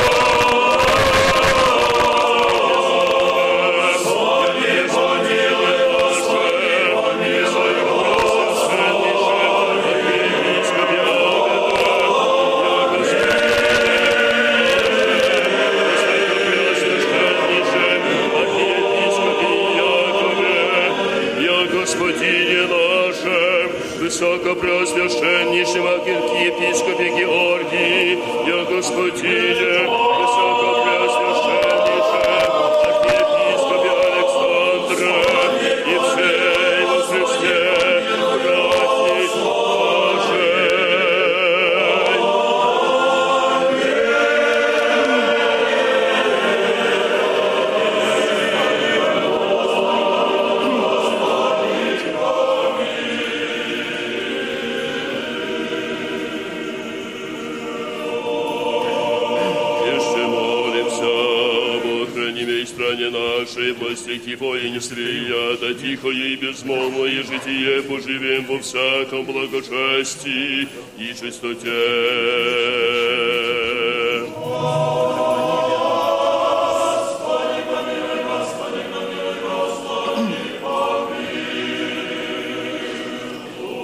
поживем 67.90 68.46
во 68.46 68.60
всяком 68.60 69.26
благочестии 69.26 70.68
и 71.00 71.08
чистоте. 71.14 71.70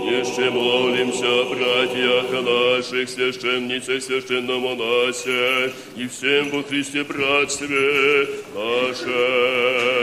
Еще 0.05 0.49
молимся, 0.51 1.45
братьях 1.49 2.31
наших, 2.43 3.09
священницах, 3.09 4.03
священномонасе 4.03 5.73
и 5.97 6.07
всем 6.07 6.51
во 6.51 6.63
Христе 6.63 7.03
братстве 7.03 8.27
наше. 8.53 9.94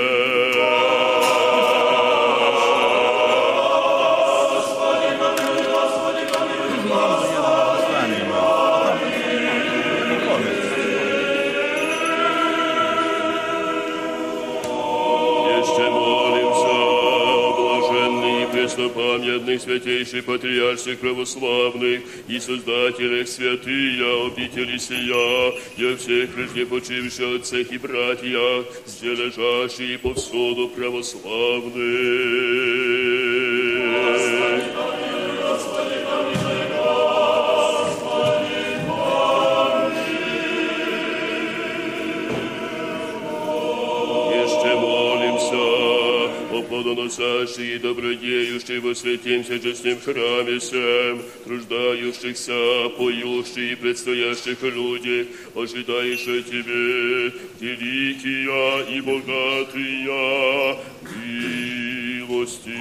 Святейший 19.62 20.22
патриарших 20.22 20.98
православных 20.98 22.02
и 22.28 22.40
создателях 22.40 23.28
святыя 23.28 24.26
обители 24.26 24.78
сия, 24.78 25.52
я 25.76 25.96
всех 25.96 26.34
прежде 26.34 26.66
почивших 26.66 27.36
отцах 27.36 27.70
и 27.70 27.78
братьях, 27.78 28.66
где 28.86 29.14
лежащие 29.14 29.98
повсюду 29.98 30.68
православных. 30.68 33.11
Плодоносящий 47.16 47.76
и 47.76 47.78
добродеющий 47.78 48.78
во 48.78 48.94
святем 48.94 49.44
честном 49.44 50.00
храме 50.00 50.58
всем, 50.58 51.22
труждающихся, 51.44 52.88
поющих 52.96 53.58
и 53.58 53.74
предстоящих 53.74 54.62
людях, 54.62 55.26
ожидающих 55.54 56.46
Тебе, 56.46 57.32
великие 57.60 58.96
и 58.96 59.00
богатые 59.00 60.78
милости. 62.28 62.78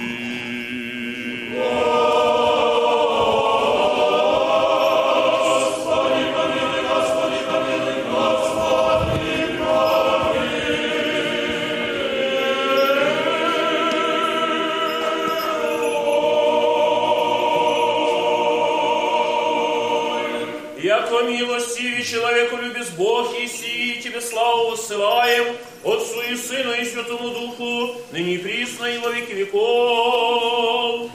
Яко 21.21 21.21
милостивый 21.21 22.03
человеку 22.03 22.57
любит 22.57 22.87
Бог, 22.97 23.31
и 23.39 23.45
сии 23.47 24.01
тебе 24.01 24.19
славу 24.19 24.71
высылаем, 24.71 25.55
Отцу 25.83 26.21
и 26.31 26.35
Сыну 26.35 26.73
и 26.73 26.85
Святому 26.85 27.29
Духу, 27.29 28.01
ныне 28.11 28.33
и 28.33 28.37
присно 28.39 28.85
и 28.85 28.97
во 28.97 29.11
веки 29.11 29.33
веков. 29.33 31.11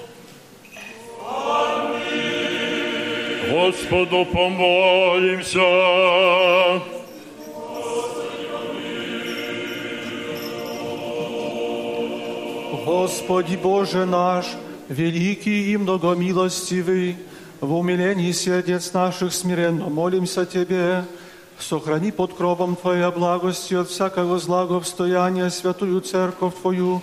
Господу 3.51 4.25
помолимся. 4.27 5.61
Господи 12.87 13.57
Боже 13.57 14.07
наш, 14.07 14.47
великий 14.89 15.73
и 15.73 15.77
многомилостивый, 15.77 17.17
в 17.62 17.74
умилении 17.74 18.32
сердец 18.32 18.94
наших 18.94 19.34
смиренно 19.34 19.90
молимся 19.90 20.46
Тебе, 20.46 21.04
сохрани 21.60 22.12
под 22.12 22.34
кровом 22.34 22.76
Твоей 22.76 23.12
благости 23.12 23.74
от 23.74 23.90
всякого 23.90 24.38
злого 24.40 24.78
обстояния 24.78 25.50
святую 25.50 26.02
Церковь 26.02 26.54
Твою 26.62 27.02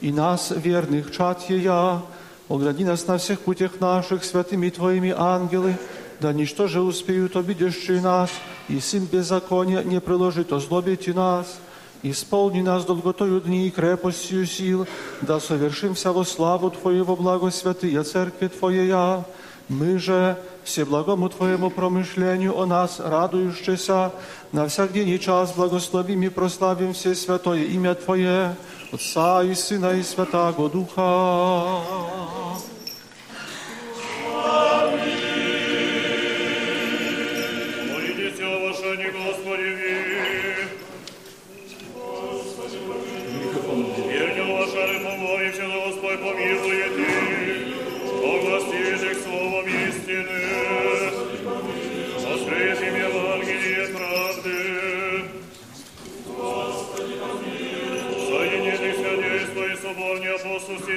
и 0.00 0.12
нас, 0.12 0.52
верных 0.54 1.10
чад 1.10 1.48
Ея, 1.48 2.02
огради 2.48 2.84
нас 2.84 3.06
на 3.06 3.18
всех 3.18 3.40
путях 3.40 3.80
наших 3.80 4.24
святыми 4.24 4.70
Твоими 4.70 5.12
ангелы, 5.16 5.76
да 6.20 6.32
ничто 6.32 6.68
же 6.68 6.80
успеют 6.80 7.36
обидящие 7.36 8.00
нас, 8.00 8.30
и 8.68 8.78
сын 8.78 9.06
беззакония 9.06 9.82
не 9.82 10.00
приложит 10.00 10.52
озлобить 10.52 11.08
и 11.08 11.12
нас, 11.12 11.58
Исполни 12.02 12.60
нас 12.60 12.84
долготою 12.84 13.40
дни 13.40 13.66
и 13.66 13.70
крепостью 13.70 14.46
сил, 14.46 14.86
да 15.22 15.40
совершимся 15.40 16.12
во 16.12 16.24
славу 16.24 16.70
Твою 16.70 17.04
во 17.04 17.16
благо 17.16 17.50
святые 17.50 18.02
Церкви 18.04 18.48
Твоя. 18.48 19.24
Мы 19.68 19.98
же 19.98 20.36
всеблагому 20.62 21.28
Твоему 21.28 21.70
промышлению 21.70 22.56
о 22.56 22.66
нас, 22.66 23.00
радующийся, 23.00 24.12
на 24.52 24.68
всяк 24.68 24.92
день 24.92 25.08
и 25.08 25.18
час 25.18 25.54
благословим 25.56 26.22
и 26.22 26.28
прославим 26.28 26.92
все 26.92 27.16
святое 27.16 27.64
имя 27.64 27.94
Твое, 27.96 28.54
Отца 28.92 29.42
и 29.42 29.54
Сына 29.54 29.92
и 29.94 30.02
Святаго 30.04 30.68
Духа. 30.68 31.82
Молитесь 34.32 35.15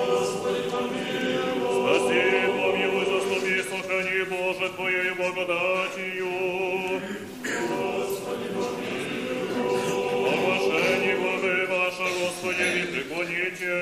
Спаси, 1.62 2.22
помилуй, 2.46 3.04
заступи, 3.06 3.62
сохрани, 3.62 4.22
Боже, 4.24 4.68
Твоею 4.76 5.14
благодатью. 5.16 7.00
Оглашение 10.32 11.16
Божие 11.16 11.66
ваше, 11.66 12.06
Господи, 12.20 12.62
и 12.62 12.86
преклоните. 12.92 13.72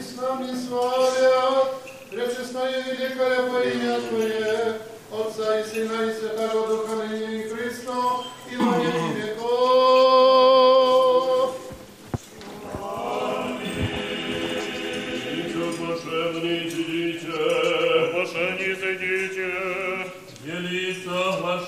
с 0.00 0.16
нами 0.16 0.52
славят, 0.54 1.68
пречестное 2.10 2.70
и 2.70 2.82
великое 2.82 3.42
во 3.42 3.60
имя 3.62 4.00
Твое, 4.00 4.80
Отца 5.12 5.60
и 5.60 5.64
Сына 5.64 6.10
и 6.10 6.14
Святого 6.14 6.68
Духа, 6.68 7.01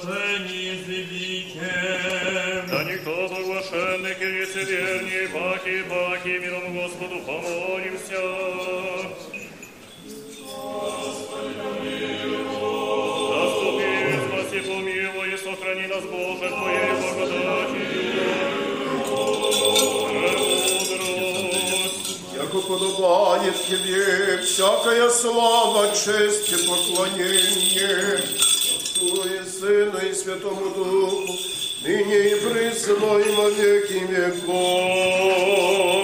оглашение 0.04 0.74
изъявите. 0.74 1.74
Да 2.68 2.84
никто 2.84 3.10
из 3.24 3.32
оглашенных 3.32 4.20
и 4.20 4.24
лицеверней, 4.24 5.26
баки, 5.28 5.82
баки, 5.88 6.38
миром 6.38 6.74
Господу 6.74 7.20
помолимся. 7.26 8.20
Заступи, 13.30 13.90
спаси, 14.28 14.60
помилуй, 14.68 15.28
и 15.32 15.36
сохрани 15.36 15.86
нас, 15.86 16.04
Боже, 16.04 16.48
Твоей. 16.48 16.94
Премудрость. 20.38 21.14
Яко 22.36 22.60
подобает 22.60 23.56
Тебе 23.66 24.38
всякая 24.38 25.08
слава, 25.08 25.88
честь 25.94 26.52
и 26.52 26.56
поклонение 26.66 28.43
Сыну 29.64 29.98
и 29.98 30.12
Святому 30.12 30.74
Духу, 30.74 31.32
ныне 31.84 32.18
и 32.28 32.34
присно 32.34 33.16
и 33.16 33.34
во 33.34 33.48
веки 33.48 34.04
веков. 34.10 36.03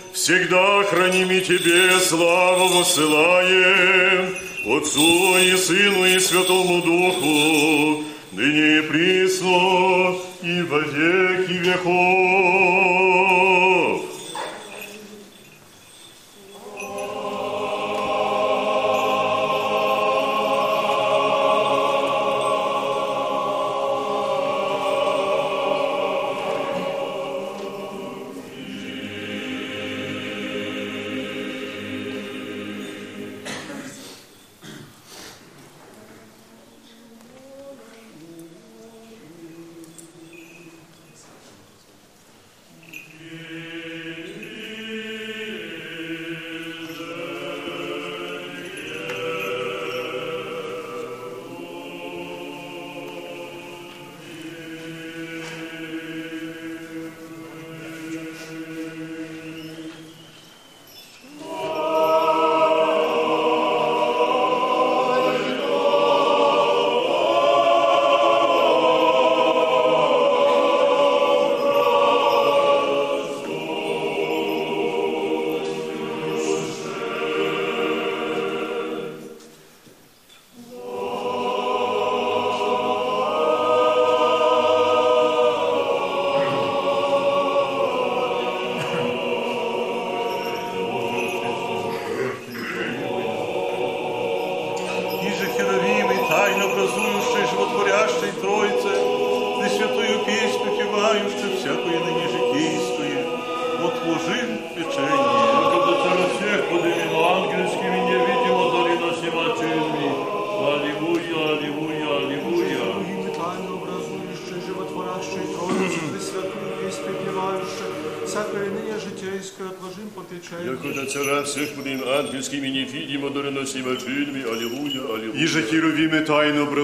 Всегда 0.31 0.83
храним 0.83 1.29
и 1.29 1.41
Тебе 1.41 1.99
славу 1.99 2.69
высылаем, 2.69 4.33
Отцу 4.65 5.37
и 5.37 5.57
Сыну 5.57 6.05
и 6.05 6.19
Святому 6.19 6.81
Духу, 6.81 8.05
ныне 8.31 8.77
и 8.77 8.81
присно 8.83 10.15
и 10.41 10.61
во 10.61 10.79
веки 10.79 11.51
веков. 11.51 12.60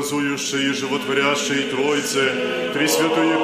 образующей 0.08 0.70
и 0.70 0.74
животворящей 0.74 1.70
Троице, 1.70 2.72
Тресвятой 2.74 3.37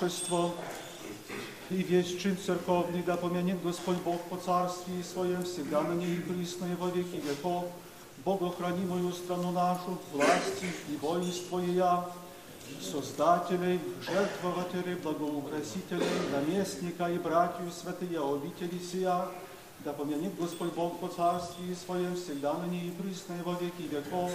монашество 0.00 0.52
и 1.70 1.76
весь 1.76 2.20
чин 2.20 2.36
церковный, 2.38 3.02
да 3.02 3.16
помянет 3.16 3.62
Господь 3.62 3.96
Бог 3.98 4.20
по 4.22 4.36
царстве 4.36 5.02
Своем 5.02 5.42
всегда 5.44 5.82
ныне 5.82 6.06
и 6.06 6.18
присно 6.18 6.66
и 6.66 6.74
во 6.76 6.88
веки 6.88 7.16
веков, 7.16 7.66
Богохранимую 8.24 9.12
страну 9.12 9.50
нашу, 9.52 9.98
власти 10.12 10.66
и 10.88 10.96
воинство 10.96 11.58
ее, 11.58 12.04
Создателей, 12.80 13.80
жертвователей, 14.00 14.96
благоукрасителей, 14.96 16.06
наместника 16.32 17.10
и 17.10 17.18
братью 17.18 17.70
святые 17.70 18.20
обители 18.20 18.80
сия, 18.80 19.28
да 19.84 19.92
помянет 19.92 20.38
Господь 20.38 20.72
Бог 20.72 20.98
по 20.98 21.08
царстве 21.08 21.74
Своем 21.74 22.16
всегда 22.16 22.54
ныне 22.54 22.86
и 22.86 22.90
присно 22.90 23.34
и 23.34 23.42
во 23.42 23.52
веки 23.52 23.82
веков. 23.82 24.30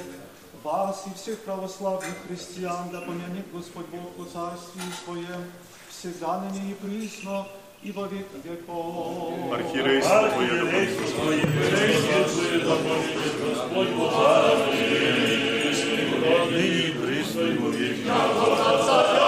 Вас 0.64 1.06
и 1.08 1.18
всех 1.18 1.40
православных 1.40 2.14
христиан, 2.28 2.90
да 2.92 3.02
помянет 3.02 3.52
Господь 3.52 3.88
Бог 3.88 4.12
по 4.12 4.26
царстве 4.32 4.82
Своем 5.04 5.52
всегда 5.90 6.40
ныне 6.42 6.72
и 6.72 6.74
присно 6.76 7.48
и 7.82 7.92
во 7.92 8.06
веки 8.06 8.38
веков. 8.44 9.34
Архиерейство 9.54 10.30
Твое, 10.30 11.42
да 12.62 12.76
помянет 12.76 13.36
Господь 13.44 13.92
во 13.98 14.12
царстве, 14.12 14.78
ныне 16.52 16.78
и 16.78 16.92
присно, 16.92 17.42
и 17.42 17.58
во 17.58 17.70
веки 17.70 18.02
веков. 18.02 19.21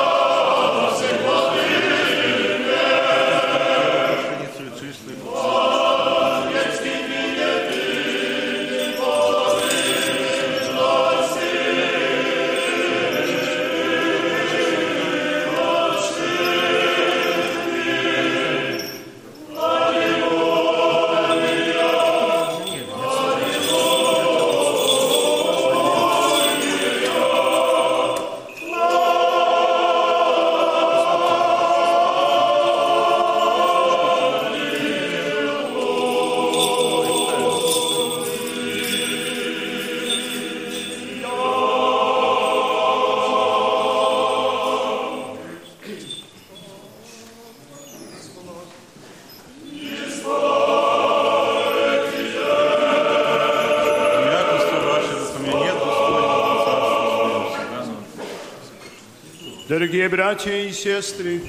Дорогие 59.84 60.08
братья 60.08 60.54
и 60.54 60.72
сестры, 60.72 61.42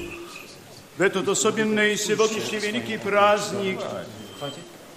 в 0.99 1.01
этот 1.01 1.29
особенный 1.29 1.97
сегодняшний 1.97 2.59
великий 2.59 2.99
праздник 2.99 3.79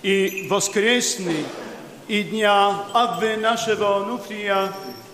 и 0.02 0.48
воскресный, 0.50 1.46
и 2.08 2.24
дня 2.24 2.86
Абвы 2.94 3.38
нашего 3.38 3.98
Онуфрия 3.98 4.74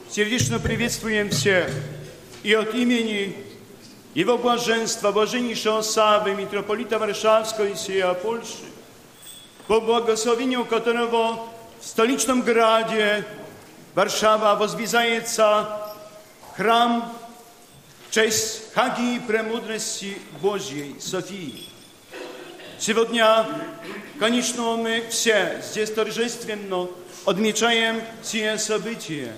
сердечно 0.09 0.57
приветствуем 0.57 1.31
всех. 1.31 1.69
И 2.43 2.53
от 2.53 2.73
имени 2.73 3.35
Его 4.13 4.37
Блаженства, 4.37 5.11
Блаженнейшего 5.11 5.81
Савы, 5.81 6.33
митрополита 6.33 6.99
Варшавского 6.99 7.65
и 7.65 7.75
сия 7.75 8.13
Польши, 8.13 8.63
по 9.67 9.81
благословению 9.81 10.63
которого 10.63 11.45
в 11.81 11.85
столичном 11.85 12.39
граде 12.41 13.25
Warszawa 13.95 14.57
возвязается 14.57 15.67
храм 16.55 17.11
в 17.19 17.22
честь 18.13 18.71
Хаги 18.75 19.19
Премудрости 19.25 20.19
Божьей, 20.39 20.95
Софии. 20.99 21.67
Сегодня, 22.77 23.43
конечно, 24.19 24.75
мы 24.75 25.03
все 25.09 25.59
здесь 25.67 25.89
торжественно 25.89 26.89
отмечаем 27.25 28.03
сие 28.21 28.59
событие. 28.59 29.33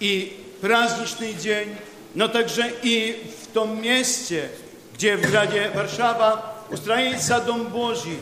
И 0.00 0.44
праздничный 0.60 1.34
день, 1.34 1.76
но 2.14 2.26
также 2.26 2.68
и 2.82 3.30
в 3.44 3.54
том 3.54 3.80
месте, 3.80 4.50
где 4.94 5.16
в 5.16 5.20
граде 5.30 5.70
Варшава 5.76 6.56
устраивается 6.70 7.38
Дом 7.38 7.68
Божий. 7.68 8.18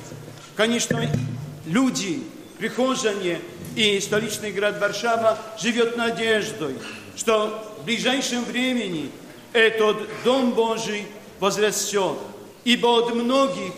Конечно, 0.56 1.10
люди, 1.64 2.22
прихожане 2.58 3.40
и 3.76 3.98
столичный 4.00 4.52
город 4.52 4.78
Варшава 4.78 5.38
живет 5.58 5.96
надеждой, 5.96 6.76
что 7.16 7.74
в 7.80 7.84
ближайшем 7.84 8.44
времени 8.44 9.10
этот 9.52 9.96
Дом 10.24 10.52
Божий 10.52 11.06
возрастет. 11.40 12.16
Ибо 12.64 12.98
от 12.98 13.14
многих 13.14 13.72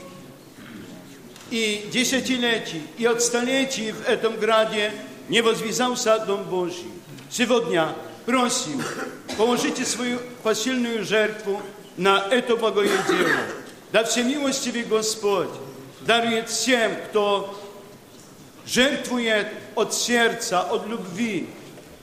и 1.50 1.88
десятилетий, 1.92 2.82
и 2.98 3.06
от 3.06 3.22
столетий 3.22 3.92
в 3.92 4.06
этом 4.08 4.36
граде 4.36 4.92
не 5.28 5.40
возвязался 5.40 6.18
Дом 6.18 6.44
Божий. 6.44 6.90
Сегодня 7.30 7.88
просим, 8.26 8.82
положите 9.36 9.84
свою 9.84 10.20
посильную 10.42 11.04
жертву 11.04 11.60
на 11.96 12.26
это 12.30 12.56
благое 12.56 12.90
дело. 13.08 13.30
Да 13.92 14.04
всемилостивый 14.04 14.82
Господь 14.82 15.48
дарует 16.02 16.48
всем, 16.48 16.92
кто 17.08 17.58
жертвует 18.66 19.48
от 19.74 19.94
сердца, 19.94 20.62
от 20.62 20.86
любви 20.86 21.48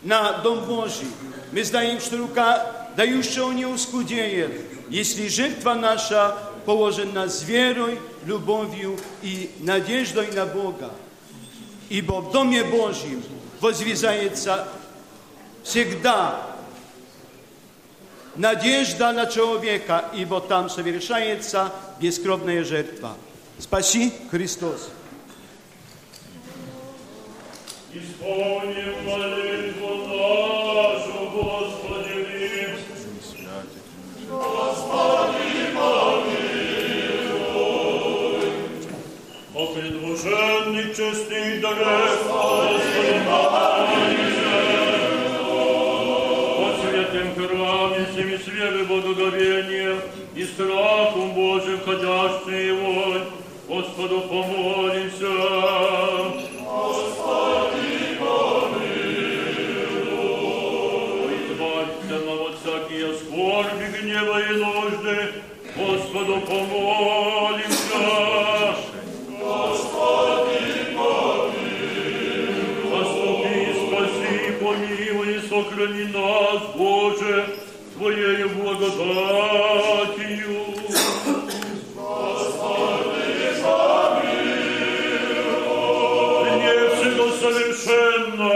на 0.03 0.39
Дом 0.39 0.65
Божий. 0.65 1.07
Мы 1.51 1.63
знаем, 1.63 1.99
что 1.99 2.17
рука 2.17 2.89
дающего 2.95 3.51
не 3.51 3.65
ускудеет, 3.65 4.51
если 4.89 5.27
жертва 5.27 5.73
наша 5.73 6.37
положена 6.65 7.27
с 7.29 7.43
верой, 7.43 7.99
любовью 8.25 8.99
и 9.21 9.51
надеждой 9.59 10.31
на 10.31 10.45
Бога. 10.45 10.91
Ибо 11.89 12.21
в 12.21 12.31
Доме 12.31 12.63
Божьем 12.63 13.23
возвязается 13.59 14.67
всегда 15.63 16.47
надежда 18.35 19.11
на 19.11 19.25
человека, 19.25 20.05
ибо 20.15 20.39
там 20.39 20.69
совершается 20.69 21.71
бескровная 21.99 22.63
жертва. 22.63 23.13
Спаси 23.59 24.13
Христос! 24.29 24.89
Исполним 27.93 29.03
молитву 29.05 29.89
нашу, 30.07 31.29
Господи, 31.33 32.69
Господи, 34.29 35.49
помилуй. 35.75 37.41
О 39.53 39.55
предблаженных 39.73 40.87
честных 40.95 41.59
дарах, 41.59 42.17
Господи, 42.29 43.19
помилуй. 43.27 44.39
О 46.59 46.61
святым 46.79 47.29
храме, 47.35 48.01
всеми 48.13 48.37
с 48.37 48.47
верой, 48.47 48.85
благоговением 48.85 49.99
и 50.33 50.45
страхом 50.45 51.33
Божьим, 51.33 51.79
ходящий 51.83 52.67
его, 52.67 53.19
Господу 53.67 54.21
помолимся. 54.21 56.20
Гнева 64.11 64.39
и 64.41 64.53
нужды, 64.55 65.33
Господу 65.75 66.41
помолимся. 66.41 68.03
Господи, 69.39 70.59
помилуй. 70.95 71.51
Заступи, 72.91 73.55
спаси, 73.79 74.35
помилуй 74.59 75.33
сохрани 75.47 76.05
нас, 76.13 76.61
Боже, 76.75 77.35
Твоею 77.97 78.49
благодатью. 78.49 79.01
Мне 86.51 86.73
всего 86.95 87.27
совершенно, 87.39 88.51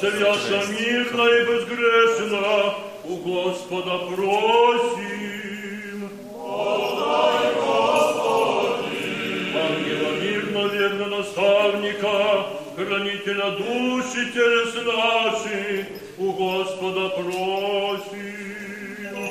свято, 0.00 0.58
мирно 0.72 1.24
и 1.28 1.44
безгрешно, 1.44 2.74
у 3.06 3.16
Господа 3.16 3.98
просим. 3.98 6.08
Подай, 6.32 7.54
Господи! 7.54 9.52
Ангела 9.54 10.10
мирно, 10.22 10.62
верно 10.68 11.06
наставника, 11.18 12.46
хранителя 12.76 13.50
души 13.50 14.32
телес 14.32 14.74
наших, 14.86 15.86
у 16.18 16.32
Господа 16.32 17.08
просим. 17.10 18.34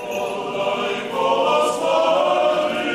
Подай, 0.07 0.95
Господи! 1.11 2.89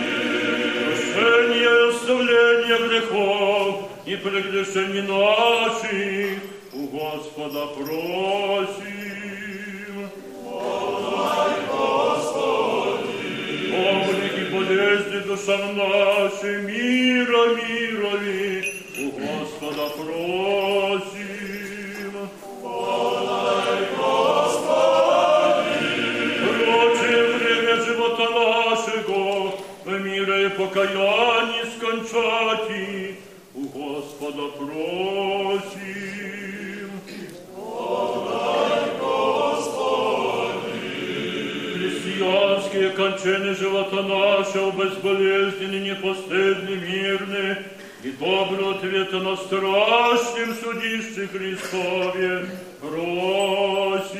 Прощение 0.84 1.62
и 1.62 1.64
оставление 1.90 2.78
грехов 2.88 3.74
и 4.06 4.14
прегрешений 4.16 5.02
наших, 5.02 6.38
у 6.72 6.86
Господа 6.86 7.66
просим. 7.66 8.97
Болезни 14.58 15.20
душам 15.20 15.76
нашим, 15.76 16.66
мира, 16.66 17.42
мирови, 17.56 18.74
у 18.98 19.10
Господа 19.10 19.86
просим. 19.96 21.28
Подай, 22.62 23.82
Господи! 23.96 25.38
Прочее 26.42 27.22
время 27.38 27.74
живота 27.84 28.26
нашего, 28.30 29.22
мира 29.98 30.36
и 30.46 30.48
покаяние 30.48 31.64
скончати, 31.76 33.16
у 33.54 33.62
Господа 33.68 34.44
просим. 34.58 35.27
Кончины 42.98 43.54
живота 43.54 44.02
нашего 44.02 44.72
безболезненны, 44.72 45.88
непостыдны, 45.88 46.74
мирны, 46.74 47.58
и 48.02 48.10
добрый 48.10 48.74
ответ 48.74 49.12
на 49.12 49.36
страшном 49.36 50.54
судище 50.60 51.28
Христове 51.28 52.50
просим. 52.80 54.18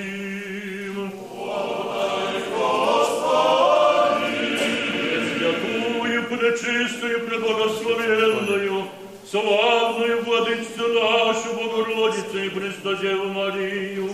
Святую, 5.35 6.23
пречистую, 6.29 7.27
преблагословенную, 7.27 8.85
славную 9.29 10.25
владычцу 10.25 10.87
нашу, 10.95 11.53
Богородицу 11.55 12.45
и 12.45 12.49
Престодеву 12.49 13.29
Марию, 13.31 14.11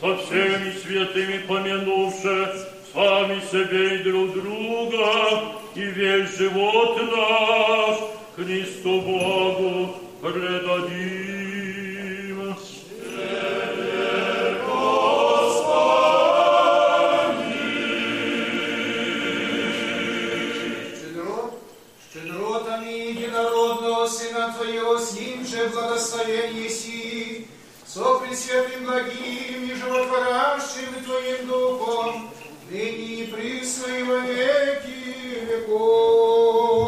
со 0.00 0.16
всеми 0.16 0.72
святыми 0.82 1.38
помянувши 1.46 2.71
сами 2.92 3.40
себе 3.50 3.96
и 3.96 4.02
друг 4.02 4.34
друга, 4.34 5.54
и 5.74 5.80
весь 5.80 6.36
живот 6.36 7.00
наш 7.10 7.98
Христу 8.36 9.00
Богу 9.00 9.94
предадим. 10.20 11.32
Щедро, 21.00 21.50
щедротами 22.12 22.92
единородного 22.92 24.06
Сына 24.06 24.54
Твоего, 24.56 24.98
с 24.98 25.12
Ним 25.14 25.46
же 25.46 25.68
благословен 25.68 26.54
еси, 26.56 27.46
со 27.86 28.18
Пресвятым 28.20 28.84
благим 28.84 29.64
и 29.64 29.74
животворящим 29.74 31.04
Твоим 31.04 31.46
Духом, 31.46 32.30
ныне 32.72 33.22
и 33.22 33.26
присно 33.26 33.92
и 33.92 34.02
во 34.02 34.20
веки 34.20 35.44
веков. 35.46 36.81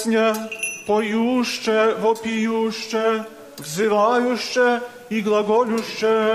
obecnie, 0.00 0.32
pojuszcze, 0.86 1.94
wopijuszcze, 2.00 3.24
wzywajuszcze 3.58 4.80
i 5.10 5.22
glagoliuszcze. 5.22 6.26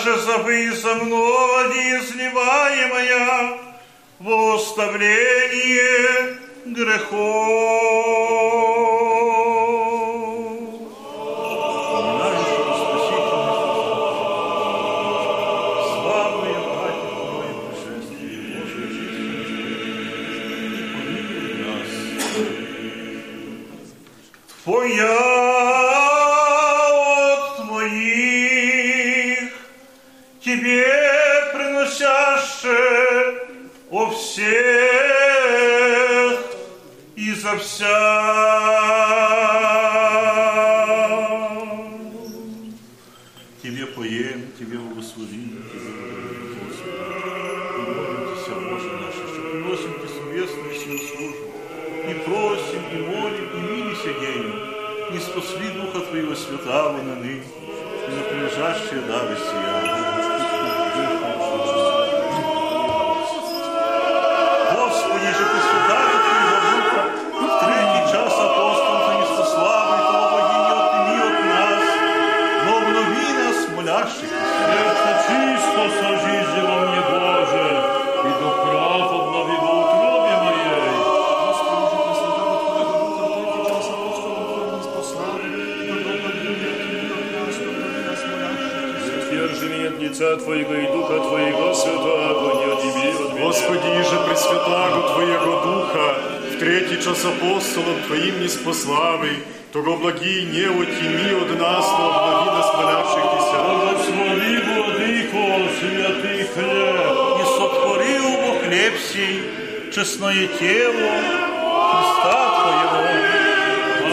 Же 0.00 0.16
забы 0.18 0.72
за 0.72 0.94
мной 0.94 1.68
изливаемая 1.98 3.58
во 4.18 4.54
оставление 4.54 6.38
грехов. 6.66 8.00
Твоя 24.64 25.29
всех 34.30 34.50
и 37.16 37.32
за 37.32 37.56
вся. 37.58 38.00
Тебе 43.62 43.86
поем, 43.86 44.52
Тебе 44.58 44.78
благословим, 44.78 45.64
Тебе 45.72 45.90
благодарим, 45.90 46.58
Господи. 46.64 47.00
И 47.76 47.82
молимся, 47.90 48.52
Боже 48.54 48.90
наш, 49.02 49.14
что 49.14 49.40
приносим 49.50 49.92
Тебе 49.94 50.46
совместную 50.46 51.00
службу. 51.00 51.46
И 52.08 52.14
просим, 52.24 52.82
и 52.92 52.96
молим, 53.02 53.46
и 53.54 53.60
милися 53.68 54.12
день. 54.20 54.50
И 55.12 55.18
спасли 55.18 55.68
Духа 55.70 56.00
Твоего 56.06 56.34
Святого 56.36 57.02
на 57.02 57.16
них, 57.16 57.42
и 58.06 58.10
на 58.12 58.22
прилежащие 58.22 59.00
дары 59.00 59.36
сияния. 59.36 60.09
Святаго, 91.75 92.53
не 92.59 92.71
отъеби 92.71 93.09
от 93.09 93.33
меня. 93.33 93.45
Господи, 93.45 93.87
иже 93.99 94.17
пресвятаго 94.27 95.13
Твоего 95.13 95.59
Духа, 95.65 96.15
в 96.53 96.59
третий 96.59 97.03
час 97.03 97.25
апостолом 97.25 98.01
Твоим 98.07 98.39
не 98.39 98.47
спославий, 98.47 99.43
того 99.73 99.97
благий 99.97 100.45
не 100.45 100.67
отіми 100.67 101.33
от 101.41 101.59
нас, 101.59 101.85
но 101.99 102.05
обнови 102.07 102.57
нас 102.57 102.73
молящихся. 102.75 103.57
Благослови, 103.67 104.57
Владыко, 104.67 105.69
святый 105.79 106.43
хлеб, 106.53 107.41
и 107.41 107.45
сотворил 107.57 108.27
во 108.41 108.59
хлеб 108.59 108.93
сей 108.97 109.43
честное 109.93 110.47
тело 110.47 111.09
Христа 111.91 112.39
Твоего. 112.61 113.03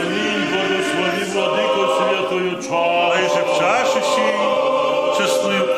Аминь, 0.01 0.45
благослови, 0.51 1.25
Владыко, 1.33 1.83
святую 1.97 2.59
А 2.59 3.15
чашу. 3.15 3.25
иже 3.25 3.43
в 3.45 3.59
чаше 3.59 4.01
сей 4.17 4.63
честную 5.17 5.76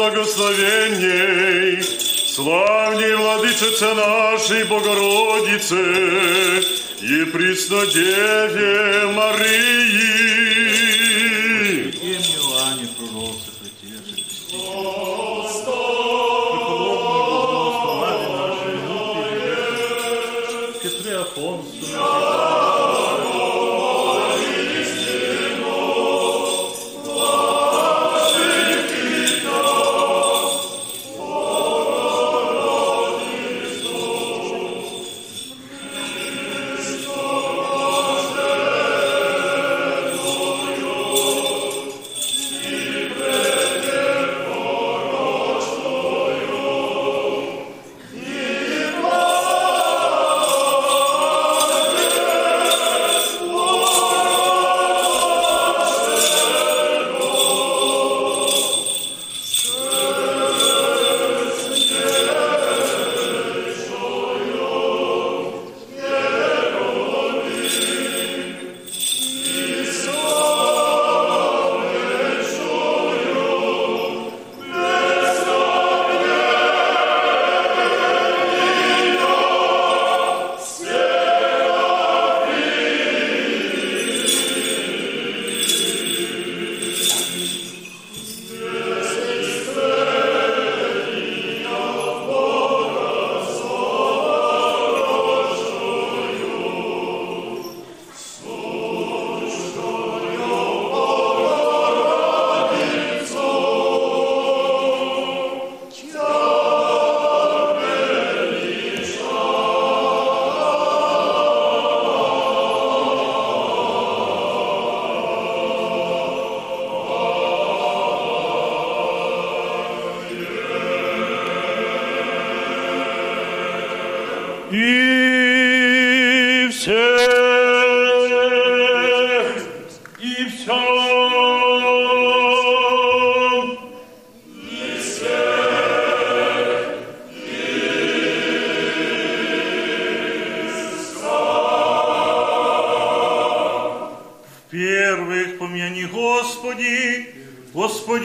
Преблагословенней, 0.00 1.82
славней 1.82 3.14
Владычице 3.16 3.92
нашей 3.94 4.64
Богородице 4.64 5.76
и 7.02 7.24
Преснодеве 7.26 9.12
Марии. 9.12 9.89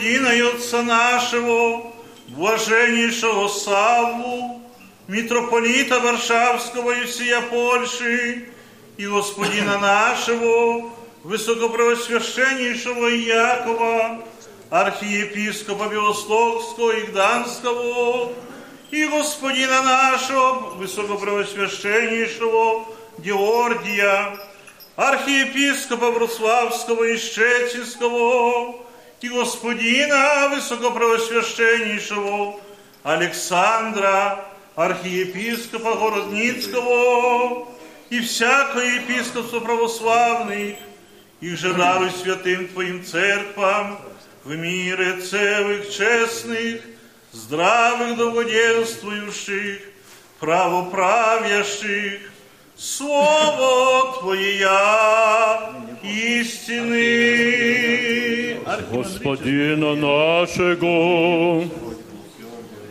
Господина 0.06 0.28
и 0.28 0.40
Отца 0.40 0.82
нашего, 0.84 1.92
блаженнейшего 2.28 3.48
Савву, 3.48 4.62
митрополита 5.08 5.98
Варшавского 5.98 6.92
и 6.92 7.06
всея 7.06 7.40
Польши, 7.40 8.48
и 8.96 9.06
Господина 9.06 9.78
нашего, 9.80 10.92
высокопровосвященнейшего 11.24 13.08
Якова, 13.08 14.22
архиепископа 14.70 15.88
Белостокского 15.88 16.92
и 16.92 17.06
Гданского, 17.06 18.32
и 18.92 19.06
Господина 19.06 19.82
нашего, 19.82 20.76
высокопровосвященнейшего 20.76 22.84
Георгия, 23.18 24.38
архиепископа 24.94 26.12
Вроцлавского 26.12 27.02
и 27.02 27.16
Щецинского, 27.16 28.85
и 29.25 29.29
господина 29.29 30.49
высокопровосвященнейшего 30.55 32.59
Александра, 33.03 34.45
архиепископа 34.75 35.95
Городницкого, 35.95 37.67
и 38.09 38.19
всякое 38.19 39.01
епископство 39.01 39.59
православных, 39.59 40.77
и 41.39 41.55
же 41.55 41.73
даруй 41.73 42.11
святым 42.11 42.67
Твоим 42.67 43.03
церквам 43.05 43.99
в 44.43 44.55
мире 44.55 45.21
целых, 45.21 45.89
честных, 45.89 46.81
здравых, 47.31 48.17
долгоденствующих, 48.17 49.81
правоправящих, 50.39 52.19
Слово 52.75 54.19
Твое 54.19 54.57
я 54.57 55.71
истины. 56.01 58.14
Господина 58.90 59.94
нашего, 59.94 61.64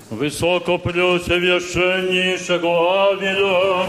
высокопресвященнейшего 0.10 3.10
Авеля, 3.10 3.86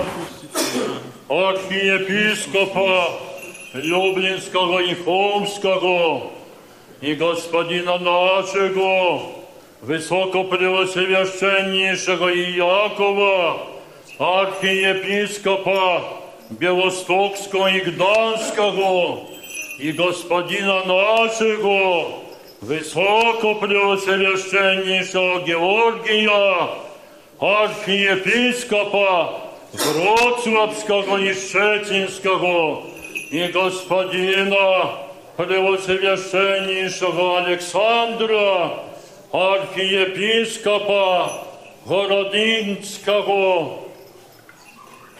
архиепископа 1.28 3.12
Люблинского 3.74 4.80
и 4.80 4.94
Хомского, 4.94 6.32
и 7.00 7.14
Господина 7.14 7.98
нашего, 7.98 9.22
высокопревосвященнейшего 9.80 12.28
Иакова, 12.28 13.68
архиепископа 14.18 16.02
Белостокского 16.50 17.68
и 17.68 17.80
Гданского, 17.80 19.35
и 19.78 19.92
Господина 19.92 20.84
нашего, 20.84 22.22
высокопревосвященнейшего 22.60 25.40
Георгия, 25.42 26.68
архиепископа 27.38 29.42
Вроцлавского 29.72 31.18
и 31.18 31.32
Щетинского, 31.34 32.84
и 33.30 33.46
Господина 33.48 34.92
Превосвященнейшего 35.36 37.44
Александра, 37.44 38.84
архиепископа 39.30 41.44
Городинского, 41.84 43.80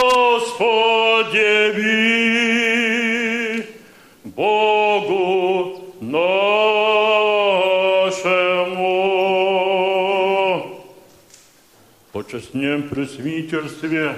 Господи, 0.00 0.72
ви, 1.76 3.64
Богу 4.24 5.94
нашему. 6.00 6.50
Почестнем 12.12 12.88
пресвитерстве, 12.88 14.16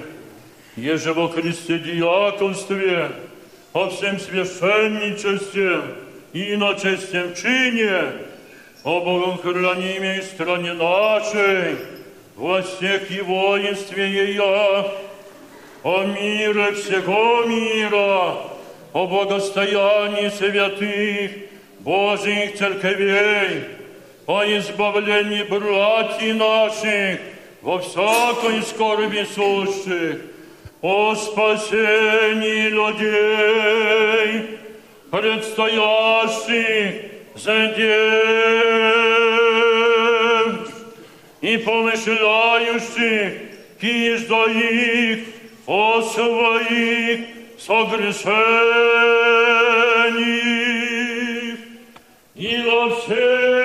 еже 0.77 1.13
во 1.13 1.29
Христе 1.29 1.79
диаконстве, 1.79 3.13
о 3.73 3.89
всем 3.89 4.21
священничестве 4.21 5.83
и 6.33 6.57
начестем 6.57 7.35
чине, 7.35 8.13
о 8.85 9.01
богохранимой 9.01 10.23
стране 10.23 10.75
нашей, 10.75 11.77
во 12.37 12.61
всех 12.63 13.11
и 13.11 13.21
воинстве 13.23 14.11
ее, 14.11 14.91
о 15.85 16.05
мире 16.05 16.73
всего 16.73 17.45
мира, 17.45 18.37
о 18.93 19.07
благостоянии 19.07 20.29
святых 20.29 21.31
Божьих 21.81 22.59
церквей, 22.59 23.65
о 24.27 24.45
избавлении 24.45 25.45
братьев 25.45 26.37
наших 26.37 27.21
во 27.63 27.79
всякой 27.79 28.63
скорби 28.63 29.27
сущих, 29.35 30.32
о 30.83 31.15
спасении 31.15 32.69
людей, 32.69 34.59
предстоящих 35.13 37.13
день, 37.77 38.33
и 41.41 41.57
помышляющих 41.59 43.33
кижда 43.81 44.47
их 44.47 45.21
о 45.67 46.03
своих 46.03 47.21
согрешениях 47.59 48.63
и 52.35 52.63
во 52.65 52.91
всех 52.91 53.62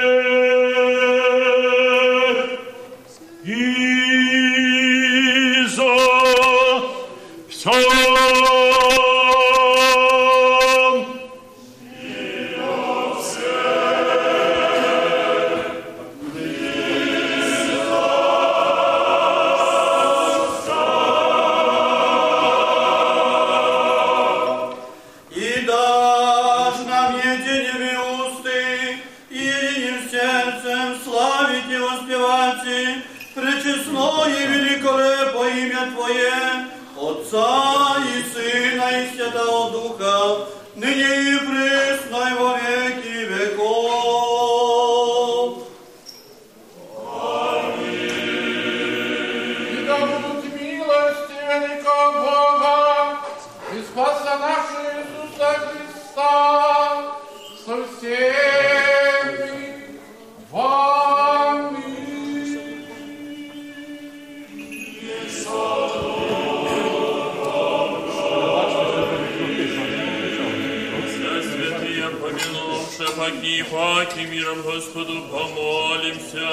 погибать 73.69 74.17
и 74.17 74.25
миром 74.25 74.61
Господу 74.61 75.21
помолимся. 75.31 76.47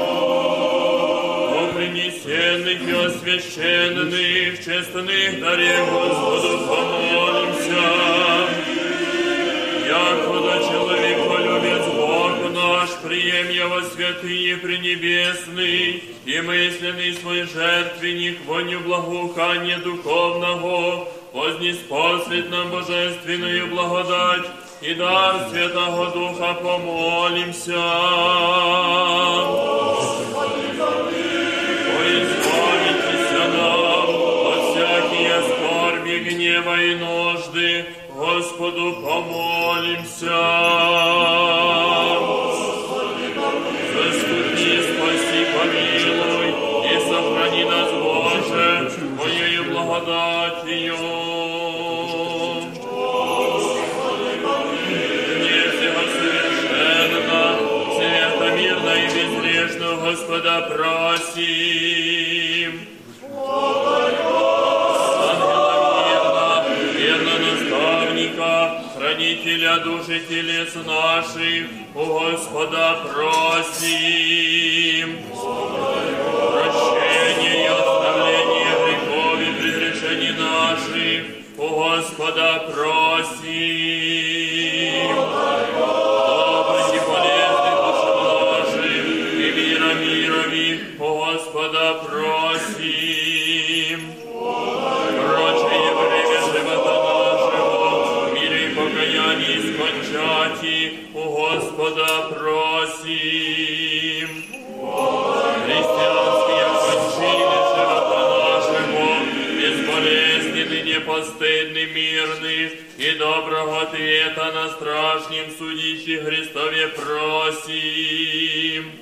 О 0.00 1.72
принесенных 1.74 2.82
и 2.82 2.92
освященных, 2.92 4.64
честных 4.64 5.40
даре 5.40 5.84
Господу 5.90 6.58
помолимся. 6.66 7.84
Якуда 9.88 10.58
человеколюбец 10.68 11.86
Бог 11.94 12.52
наш, 12.52 12.90
прием 13.02 13.48
его 13.50 13.80
святые 13.82 14.56
пренебесный, 14.58 16.17
и 16.28 16.40
мысленный 16.42 17.14
свой 17.14 17.44
жертвенник, 17.44 18.44
воню 18.44 18.80
благоухания 18.80 19.78
духовного, 19.78 21.08
вознеспослит 21.32 22.50
нам 22.50 22.70
божественную 22.70 23.68
благодать, 23.68 24.44
и 24.82 24.92
дар 24.92 25.48
Святого 25.48 26.10
Духа 26.10 26.52
помолимся. 26.62 27.82
Избавитесь 32.10 33.30
нам 33.32 33.54
от 34.48 34.60
всякие 34.68 35.38
скорби, 35.48 36.18
гнева 36.28 36.76
и 36.82 36.94
нужды, 36.96 37.86
Господу 38.14 39.00
помолимся. 39.00 40.36
Хранителя 69.18 69.78
души 69.78 70.20
телес 70.28 70.74
наших, 70.86 71.66
у 71.94 72.04
Господа 72.04 73.00
просим. 73.04 74.77
Господа 81.88 82.50
просим. 82.70 83.48
Образи 85.80 87.00
полезны 87.08 87.72
положим, 87.80 89.06
и 89.40 89.48
мира 89.56 89.92
мирови, 89.94 90.68
Господа 90.98 91.86
просим. 92.04 94.00
Прочее 95.16 95.90
время 95.98 96.38
живота 96.52 96.96
нашего, 97.24 98.34
мире 98.34 98.62
покаяние 98.76 99.58
скончати, 99.72 100.76
у 101.14 101.16
Господа 101.24 102.10
просим. 102.28 102.67
Непостыдный, 111.18 111.86
мирный, 111.86 112.78
и 112.96 113.10
доброго 113.18 113.82
ответа 113.82 114.52
на 114.52 114.68
страшнем 114.70 115.50
судище 115.56 116.22
Христове 116.22 116.88
просим. 116.88 118.92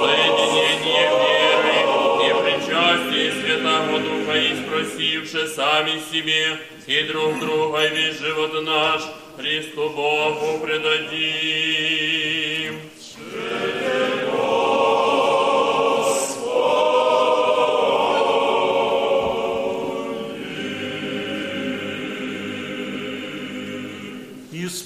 Соединение 0.00 1.10
веры 1.24 1.78
и 2.20 2.22
причастие 2.42 3.28
Святого 3.32 3.96
Духа 4.00 4.36
и 4.38 4.40
спросивши 4.56 5.42
сами 5.48 5.94
себе 6.10 6.44
и 6.86 7.02
друг 7.04 7.38
друга 7.40 7.86
весь 7.88 8.18
живот 8.18 8.52
наш 8.64 9.02
Христу 9.36 9.90
Богу 9.90 10.58
предадим. 10.64 11.73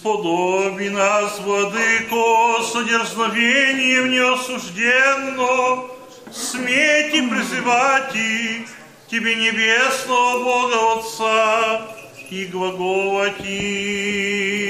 Исподоби 0.09 0.89
нас, 0.89 1.39
Владыко, 1.41 2.63
содерзновением 2.63 4.11
неосужденно, 4.11 5.85
смейте 6.33 7.29
призывать 7.29 8.17
и 8.17 8.67
Тебе 9.11 9.35
небесного 9.35 10.43
Бога 10.45 10.99
Отца 10.99 11.83
и 12.31 12.47
глаголать 12.47 13.41
им. 13.45 14.68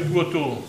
Святаго. 0.00 0.62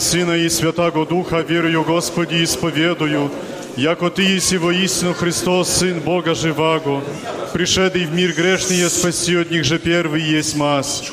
И 0.00 0.02
Сына 0.02 0.32
и 0.32 0.48
Святаго 0.48 1.04
Духа 1.04 1.40
верую, 1.40 1.84
Господи, 1.84 2.42
исповедую, 2.42 3.30
яко 3.76 4.08
Ты 4.08 4.22
еси 4.22 4.56
воистину 4.56 5.12
Христос, 5.12 5.68
Сын 5.68 6.00
Бога 6.00 6.34
живаго, 6.34 7.02
пришедший 7.52 8.06
в 8.06 8.14
мир 8.14 8.32
грешный, 8.32 8.88
спаси 8.88 9.36
от 9.36 9.50
них 9.50 9.64
же 9.64 9.78
первый 9.78 10.22
есть 10.22 10.56
мас. 10.56 11.04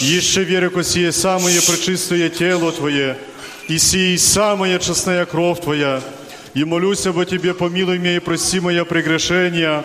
Еще 0.00 0.44
верю, 0.44 0.70
ко 0.70 0.84
сие 0.84 1.10
самое 1.10 1.60
пречистое 1.62 2.28
тело 2.28 2.70
Твое, 2.70 3.16
и 3.66 3.78
сие 3.78 4.18
самая 4.18 4.78
честная 4.78 5.24
кровь 5.24 5.60
Твоя, 5.60 6.02
и 6.52 6.64
молюсь 6.64 7.06
об 7.06 7.24
Тебе, 7.24 7.54
помилуй 7.54 7.98
меня 7.98 8.16
и 8.16 8.20
прости 8.20 8.60
моя 8.60 8.84
прегрешения, 8.84 9.82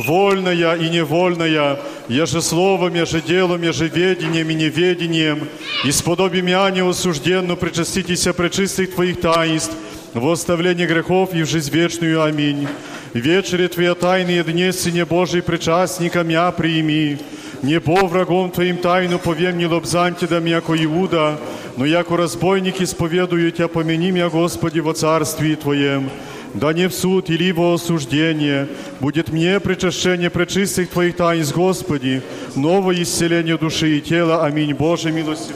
вольная 0.00 0.74
и 0.74 0.88
невольная, 0.88 1.78
я 2.08 2.26
же 2.26 2.42
словом, 2.42 2.94
я 2.94 3.06
же 3.06 3.20
делом, 3.20 3.62
я 3.62 3.72
же 3.72 3.86
ведением 3.86 4.50
и 4.50 4.54
неведением, 4.54 5.48
и 5.84 5.92
сподоби 5.92 6.40
меня 6.40 6.70
неосужденно 6.70 7.56
причаститесь 7.56 8.26
пречистых 8.34 8.94
Твоих 8.94 9.20
таинств, 9.20 9.76
во 10.14 10.32
оставление 10.32 10.86
грехов 10.86 11.34
и 11.34 11.42
в 11.42 11.48
жизнь 11.48 11.70
вечную. 11.70 12.22
Аминь. 12.22 12.66
Вечере 13.12 13.68
Твоя 13.68 13.94
тайные 13.94 14.42
дни, 14.44 14.72
Сыне 14.72 15.04
Божий, 15.04 15.42
причастником 15.42 16.28
я 16.28 16.50
прими. 16.52 17.18
Не 17.62 17.80
по 17.80 18.06
врагом 18.06 18.50
Твоим 18.50 18.78
тайну 18.78 19.18
повем, 19.18 19.58
не 19.58 19.66
лобзаньте 19.66 20.26
да 20.26 20.38
яко 20.38 20.72
Иуда, 20.84 21.38
но 21.76 21.84
яко 21.84 22.16
разбойник 22.16 22.80
исповедую 22.80 23.52
Тебя, 23.52 23.68
помяни 23.68 24.10
меня, 24.10 24.30
Господи, 24.30 24.80
во 24.80 24.94
царствии 24.94 25.54
Твоем. 25.54 26.08
Да 26.54 26.72
не 26.72 26.88
в 26.88 26.94
суд 26.94 27.30
или 27.30 27.50
во 27.50 27.74
осуждение, 27.74 28.68
будет 29.00 29.30
мне 29.30 29.58
причащение 29.58 30.30
пречистых 30.30 30.88
Твоих 30.88 31.16
таинств, 31.16 31.54
Господи, 31.54 32.22
новое 32.54 33.02
исцеление 33.02 33.58
души 33.58 33.98
и 33.98 34.00
тела. 34.00 34.44
Аминь. 34.44 34.72
Боже, 34.72 35.10
милости, 35.10 35.52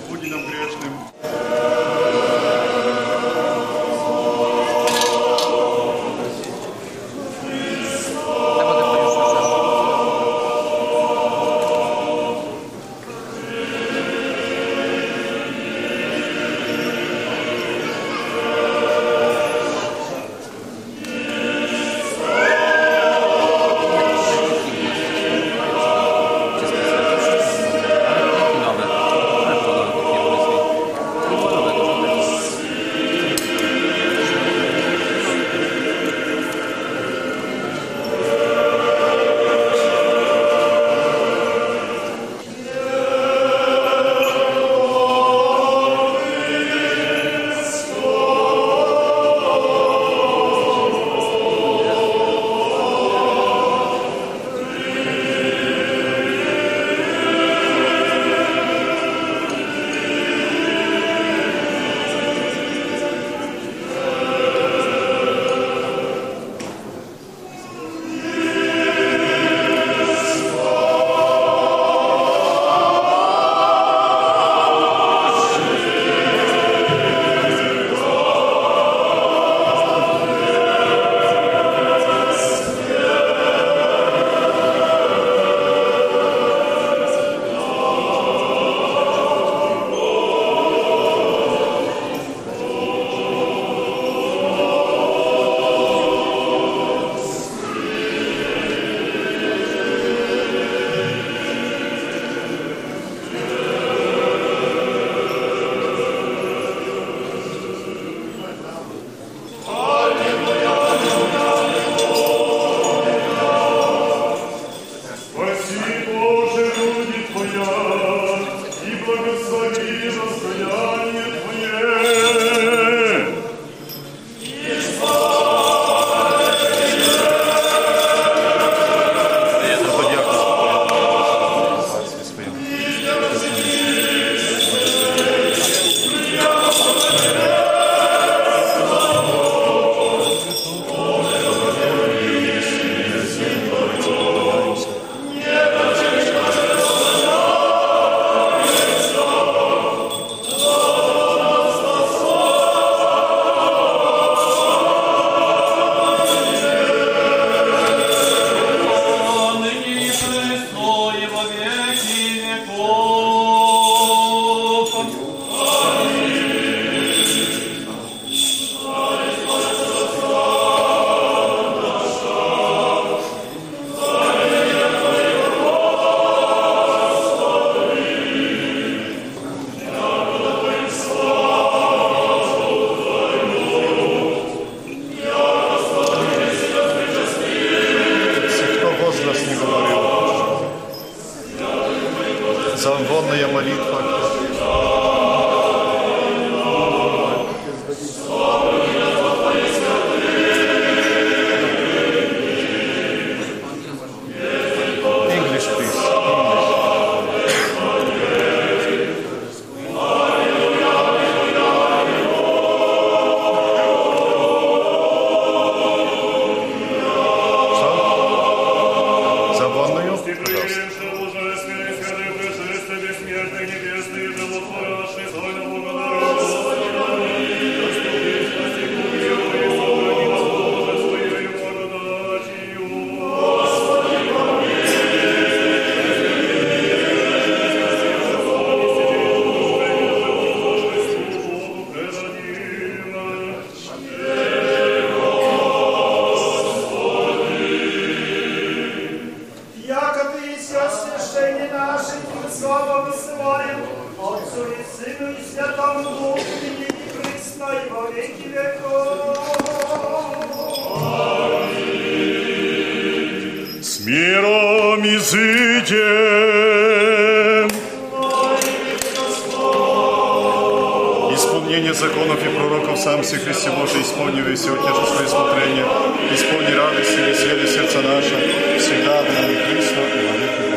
пророков 272.59 272.99
сам 272.99 273.25
си 273.25 273.37
Христе 273.37 273.71
Божий, 273.71 274.03
исполни 274.03 274.41
весь 274.41 274.67
утеши 274.67 275.07
свои 275.15 275.27
смотрения, 275.27 275.87
исполни 276.35 276.73
радость 276.75 277.19
и 277.19 277.23
веселье 277.23 277.67
сердца 277.67 278.01
наше, 278.03 278.37
всегда 278.79 279.23
в 279.23 279.29
нами 279.35 279.55
Христо 279.67 280.01
и 280.01 280.27
во 280.27 280.33
веки 280.39 280.69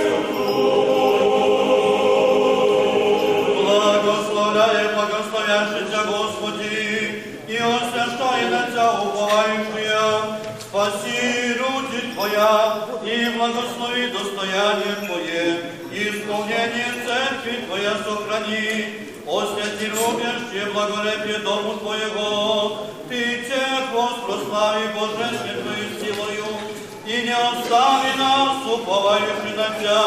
Тебя, 5.92 6.04
Господи, 6.04 7.24
и 7.48 7.58
освящай 7.58 8.42
уповающие, 9.06 10.08
спаси 10.60 11.54
люди 11.60 12.14
Твоя, 12.14 12.88
и 13.04 13.38
благослови 13.38 14.08
достояние 14.08 14.96
Твое, 15.06 15.46
исполнение 15.92 16.92
церкви 17.06 17.66
Твоя 17.68 17.94
сохрани, 18.06 19.11
освяти 19.27 19.87
любящие 19.87 20.71
благолепие 20.73 21.39
Дому 21.39 21.79
Твоего, 21.79 22.87
Ты 23.09 23.45
тех 23.49 23.93
воспрослави 23.93 24.89
Божественную 24.95 26.01
силою, 26.01 26.47
и 27.07 27.23
не 27.23 27.35
остави 27.35 28.17
нас, 28.19 28.67
уповающих 28.67 29.57
на 29.57 29.69
Тебя, 29.79 30.05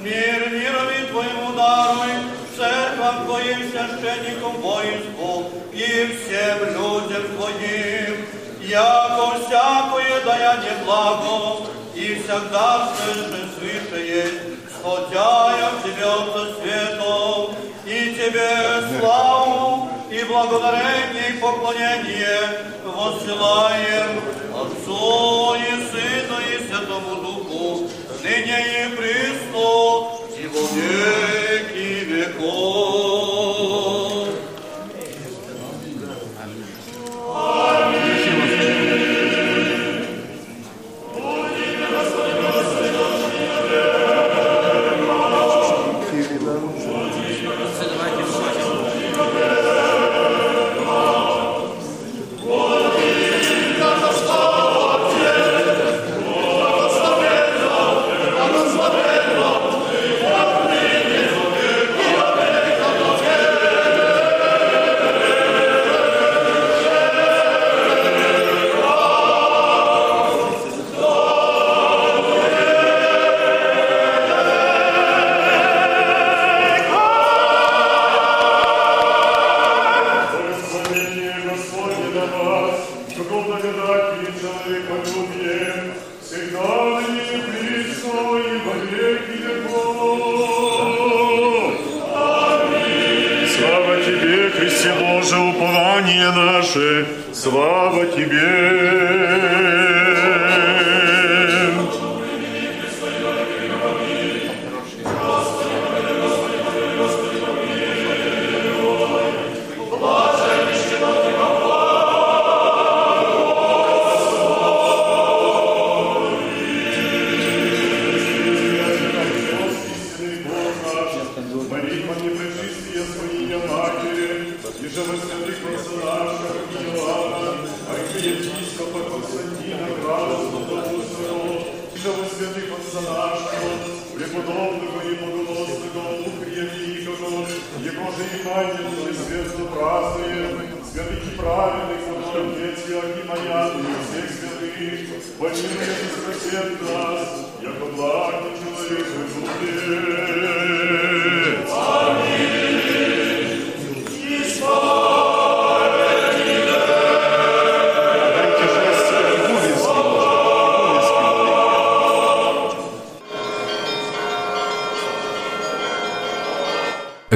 мир 0.00 0.50
мирови 0.50 1.06
Твоему 1.10 1.52
даруй, 1.54 2.12
церквам 2.56 3.26
Твоим, 3.26 3.70
священникам 3.70 4.52
воинству 4.60 5.50
и 5.72 6.16
всем 6.16 6.58
людям 6.74 7.22
Твоим, 7.36 8.26
яко 8.60 9.38
всякое 9.38 10.24
даяние 10.24 10.76
благо, 10.84 11.66
и 11.94 12.14
всегда 12.14 12.90
слышишь 12.96 13.50
свыше 13.58 14.02
есть, 14.02 14.34
сходяя 14.78 15.70
к 15.70 15.82
Тебе 15.82 16.04
от 16.04 16.60
светом, 16.60 17.59
и 17.91 18.15
Тебе 18.15 18.99
славу, 18.99 19.89
и 20.09 20.23
благодарение, 20.23 21.29
и 21.31 21.39
поклонение 21.39 22.39
воссылаем 22.85 24.21
Отцу 24.55 25.55
и 25.55 25.71
Сыну 25.91 26.37
и 26.39 26.67
Святому 26.67 27.15
Духу, 27.21 27.89
ныне 28.23 28.59
и 28.79 28.95
присно, 28.95 30.07
и 30.37 30.47
во 30.47 30.61
веки 30.73 32.05
веков. 32.05 33.50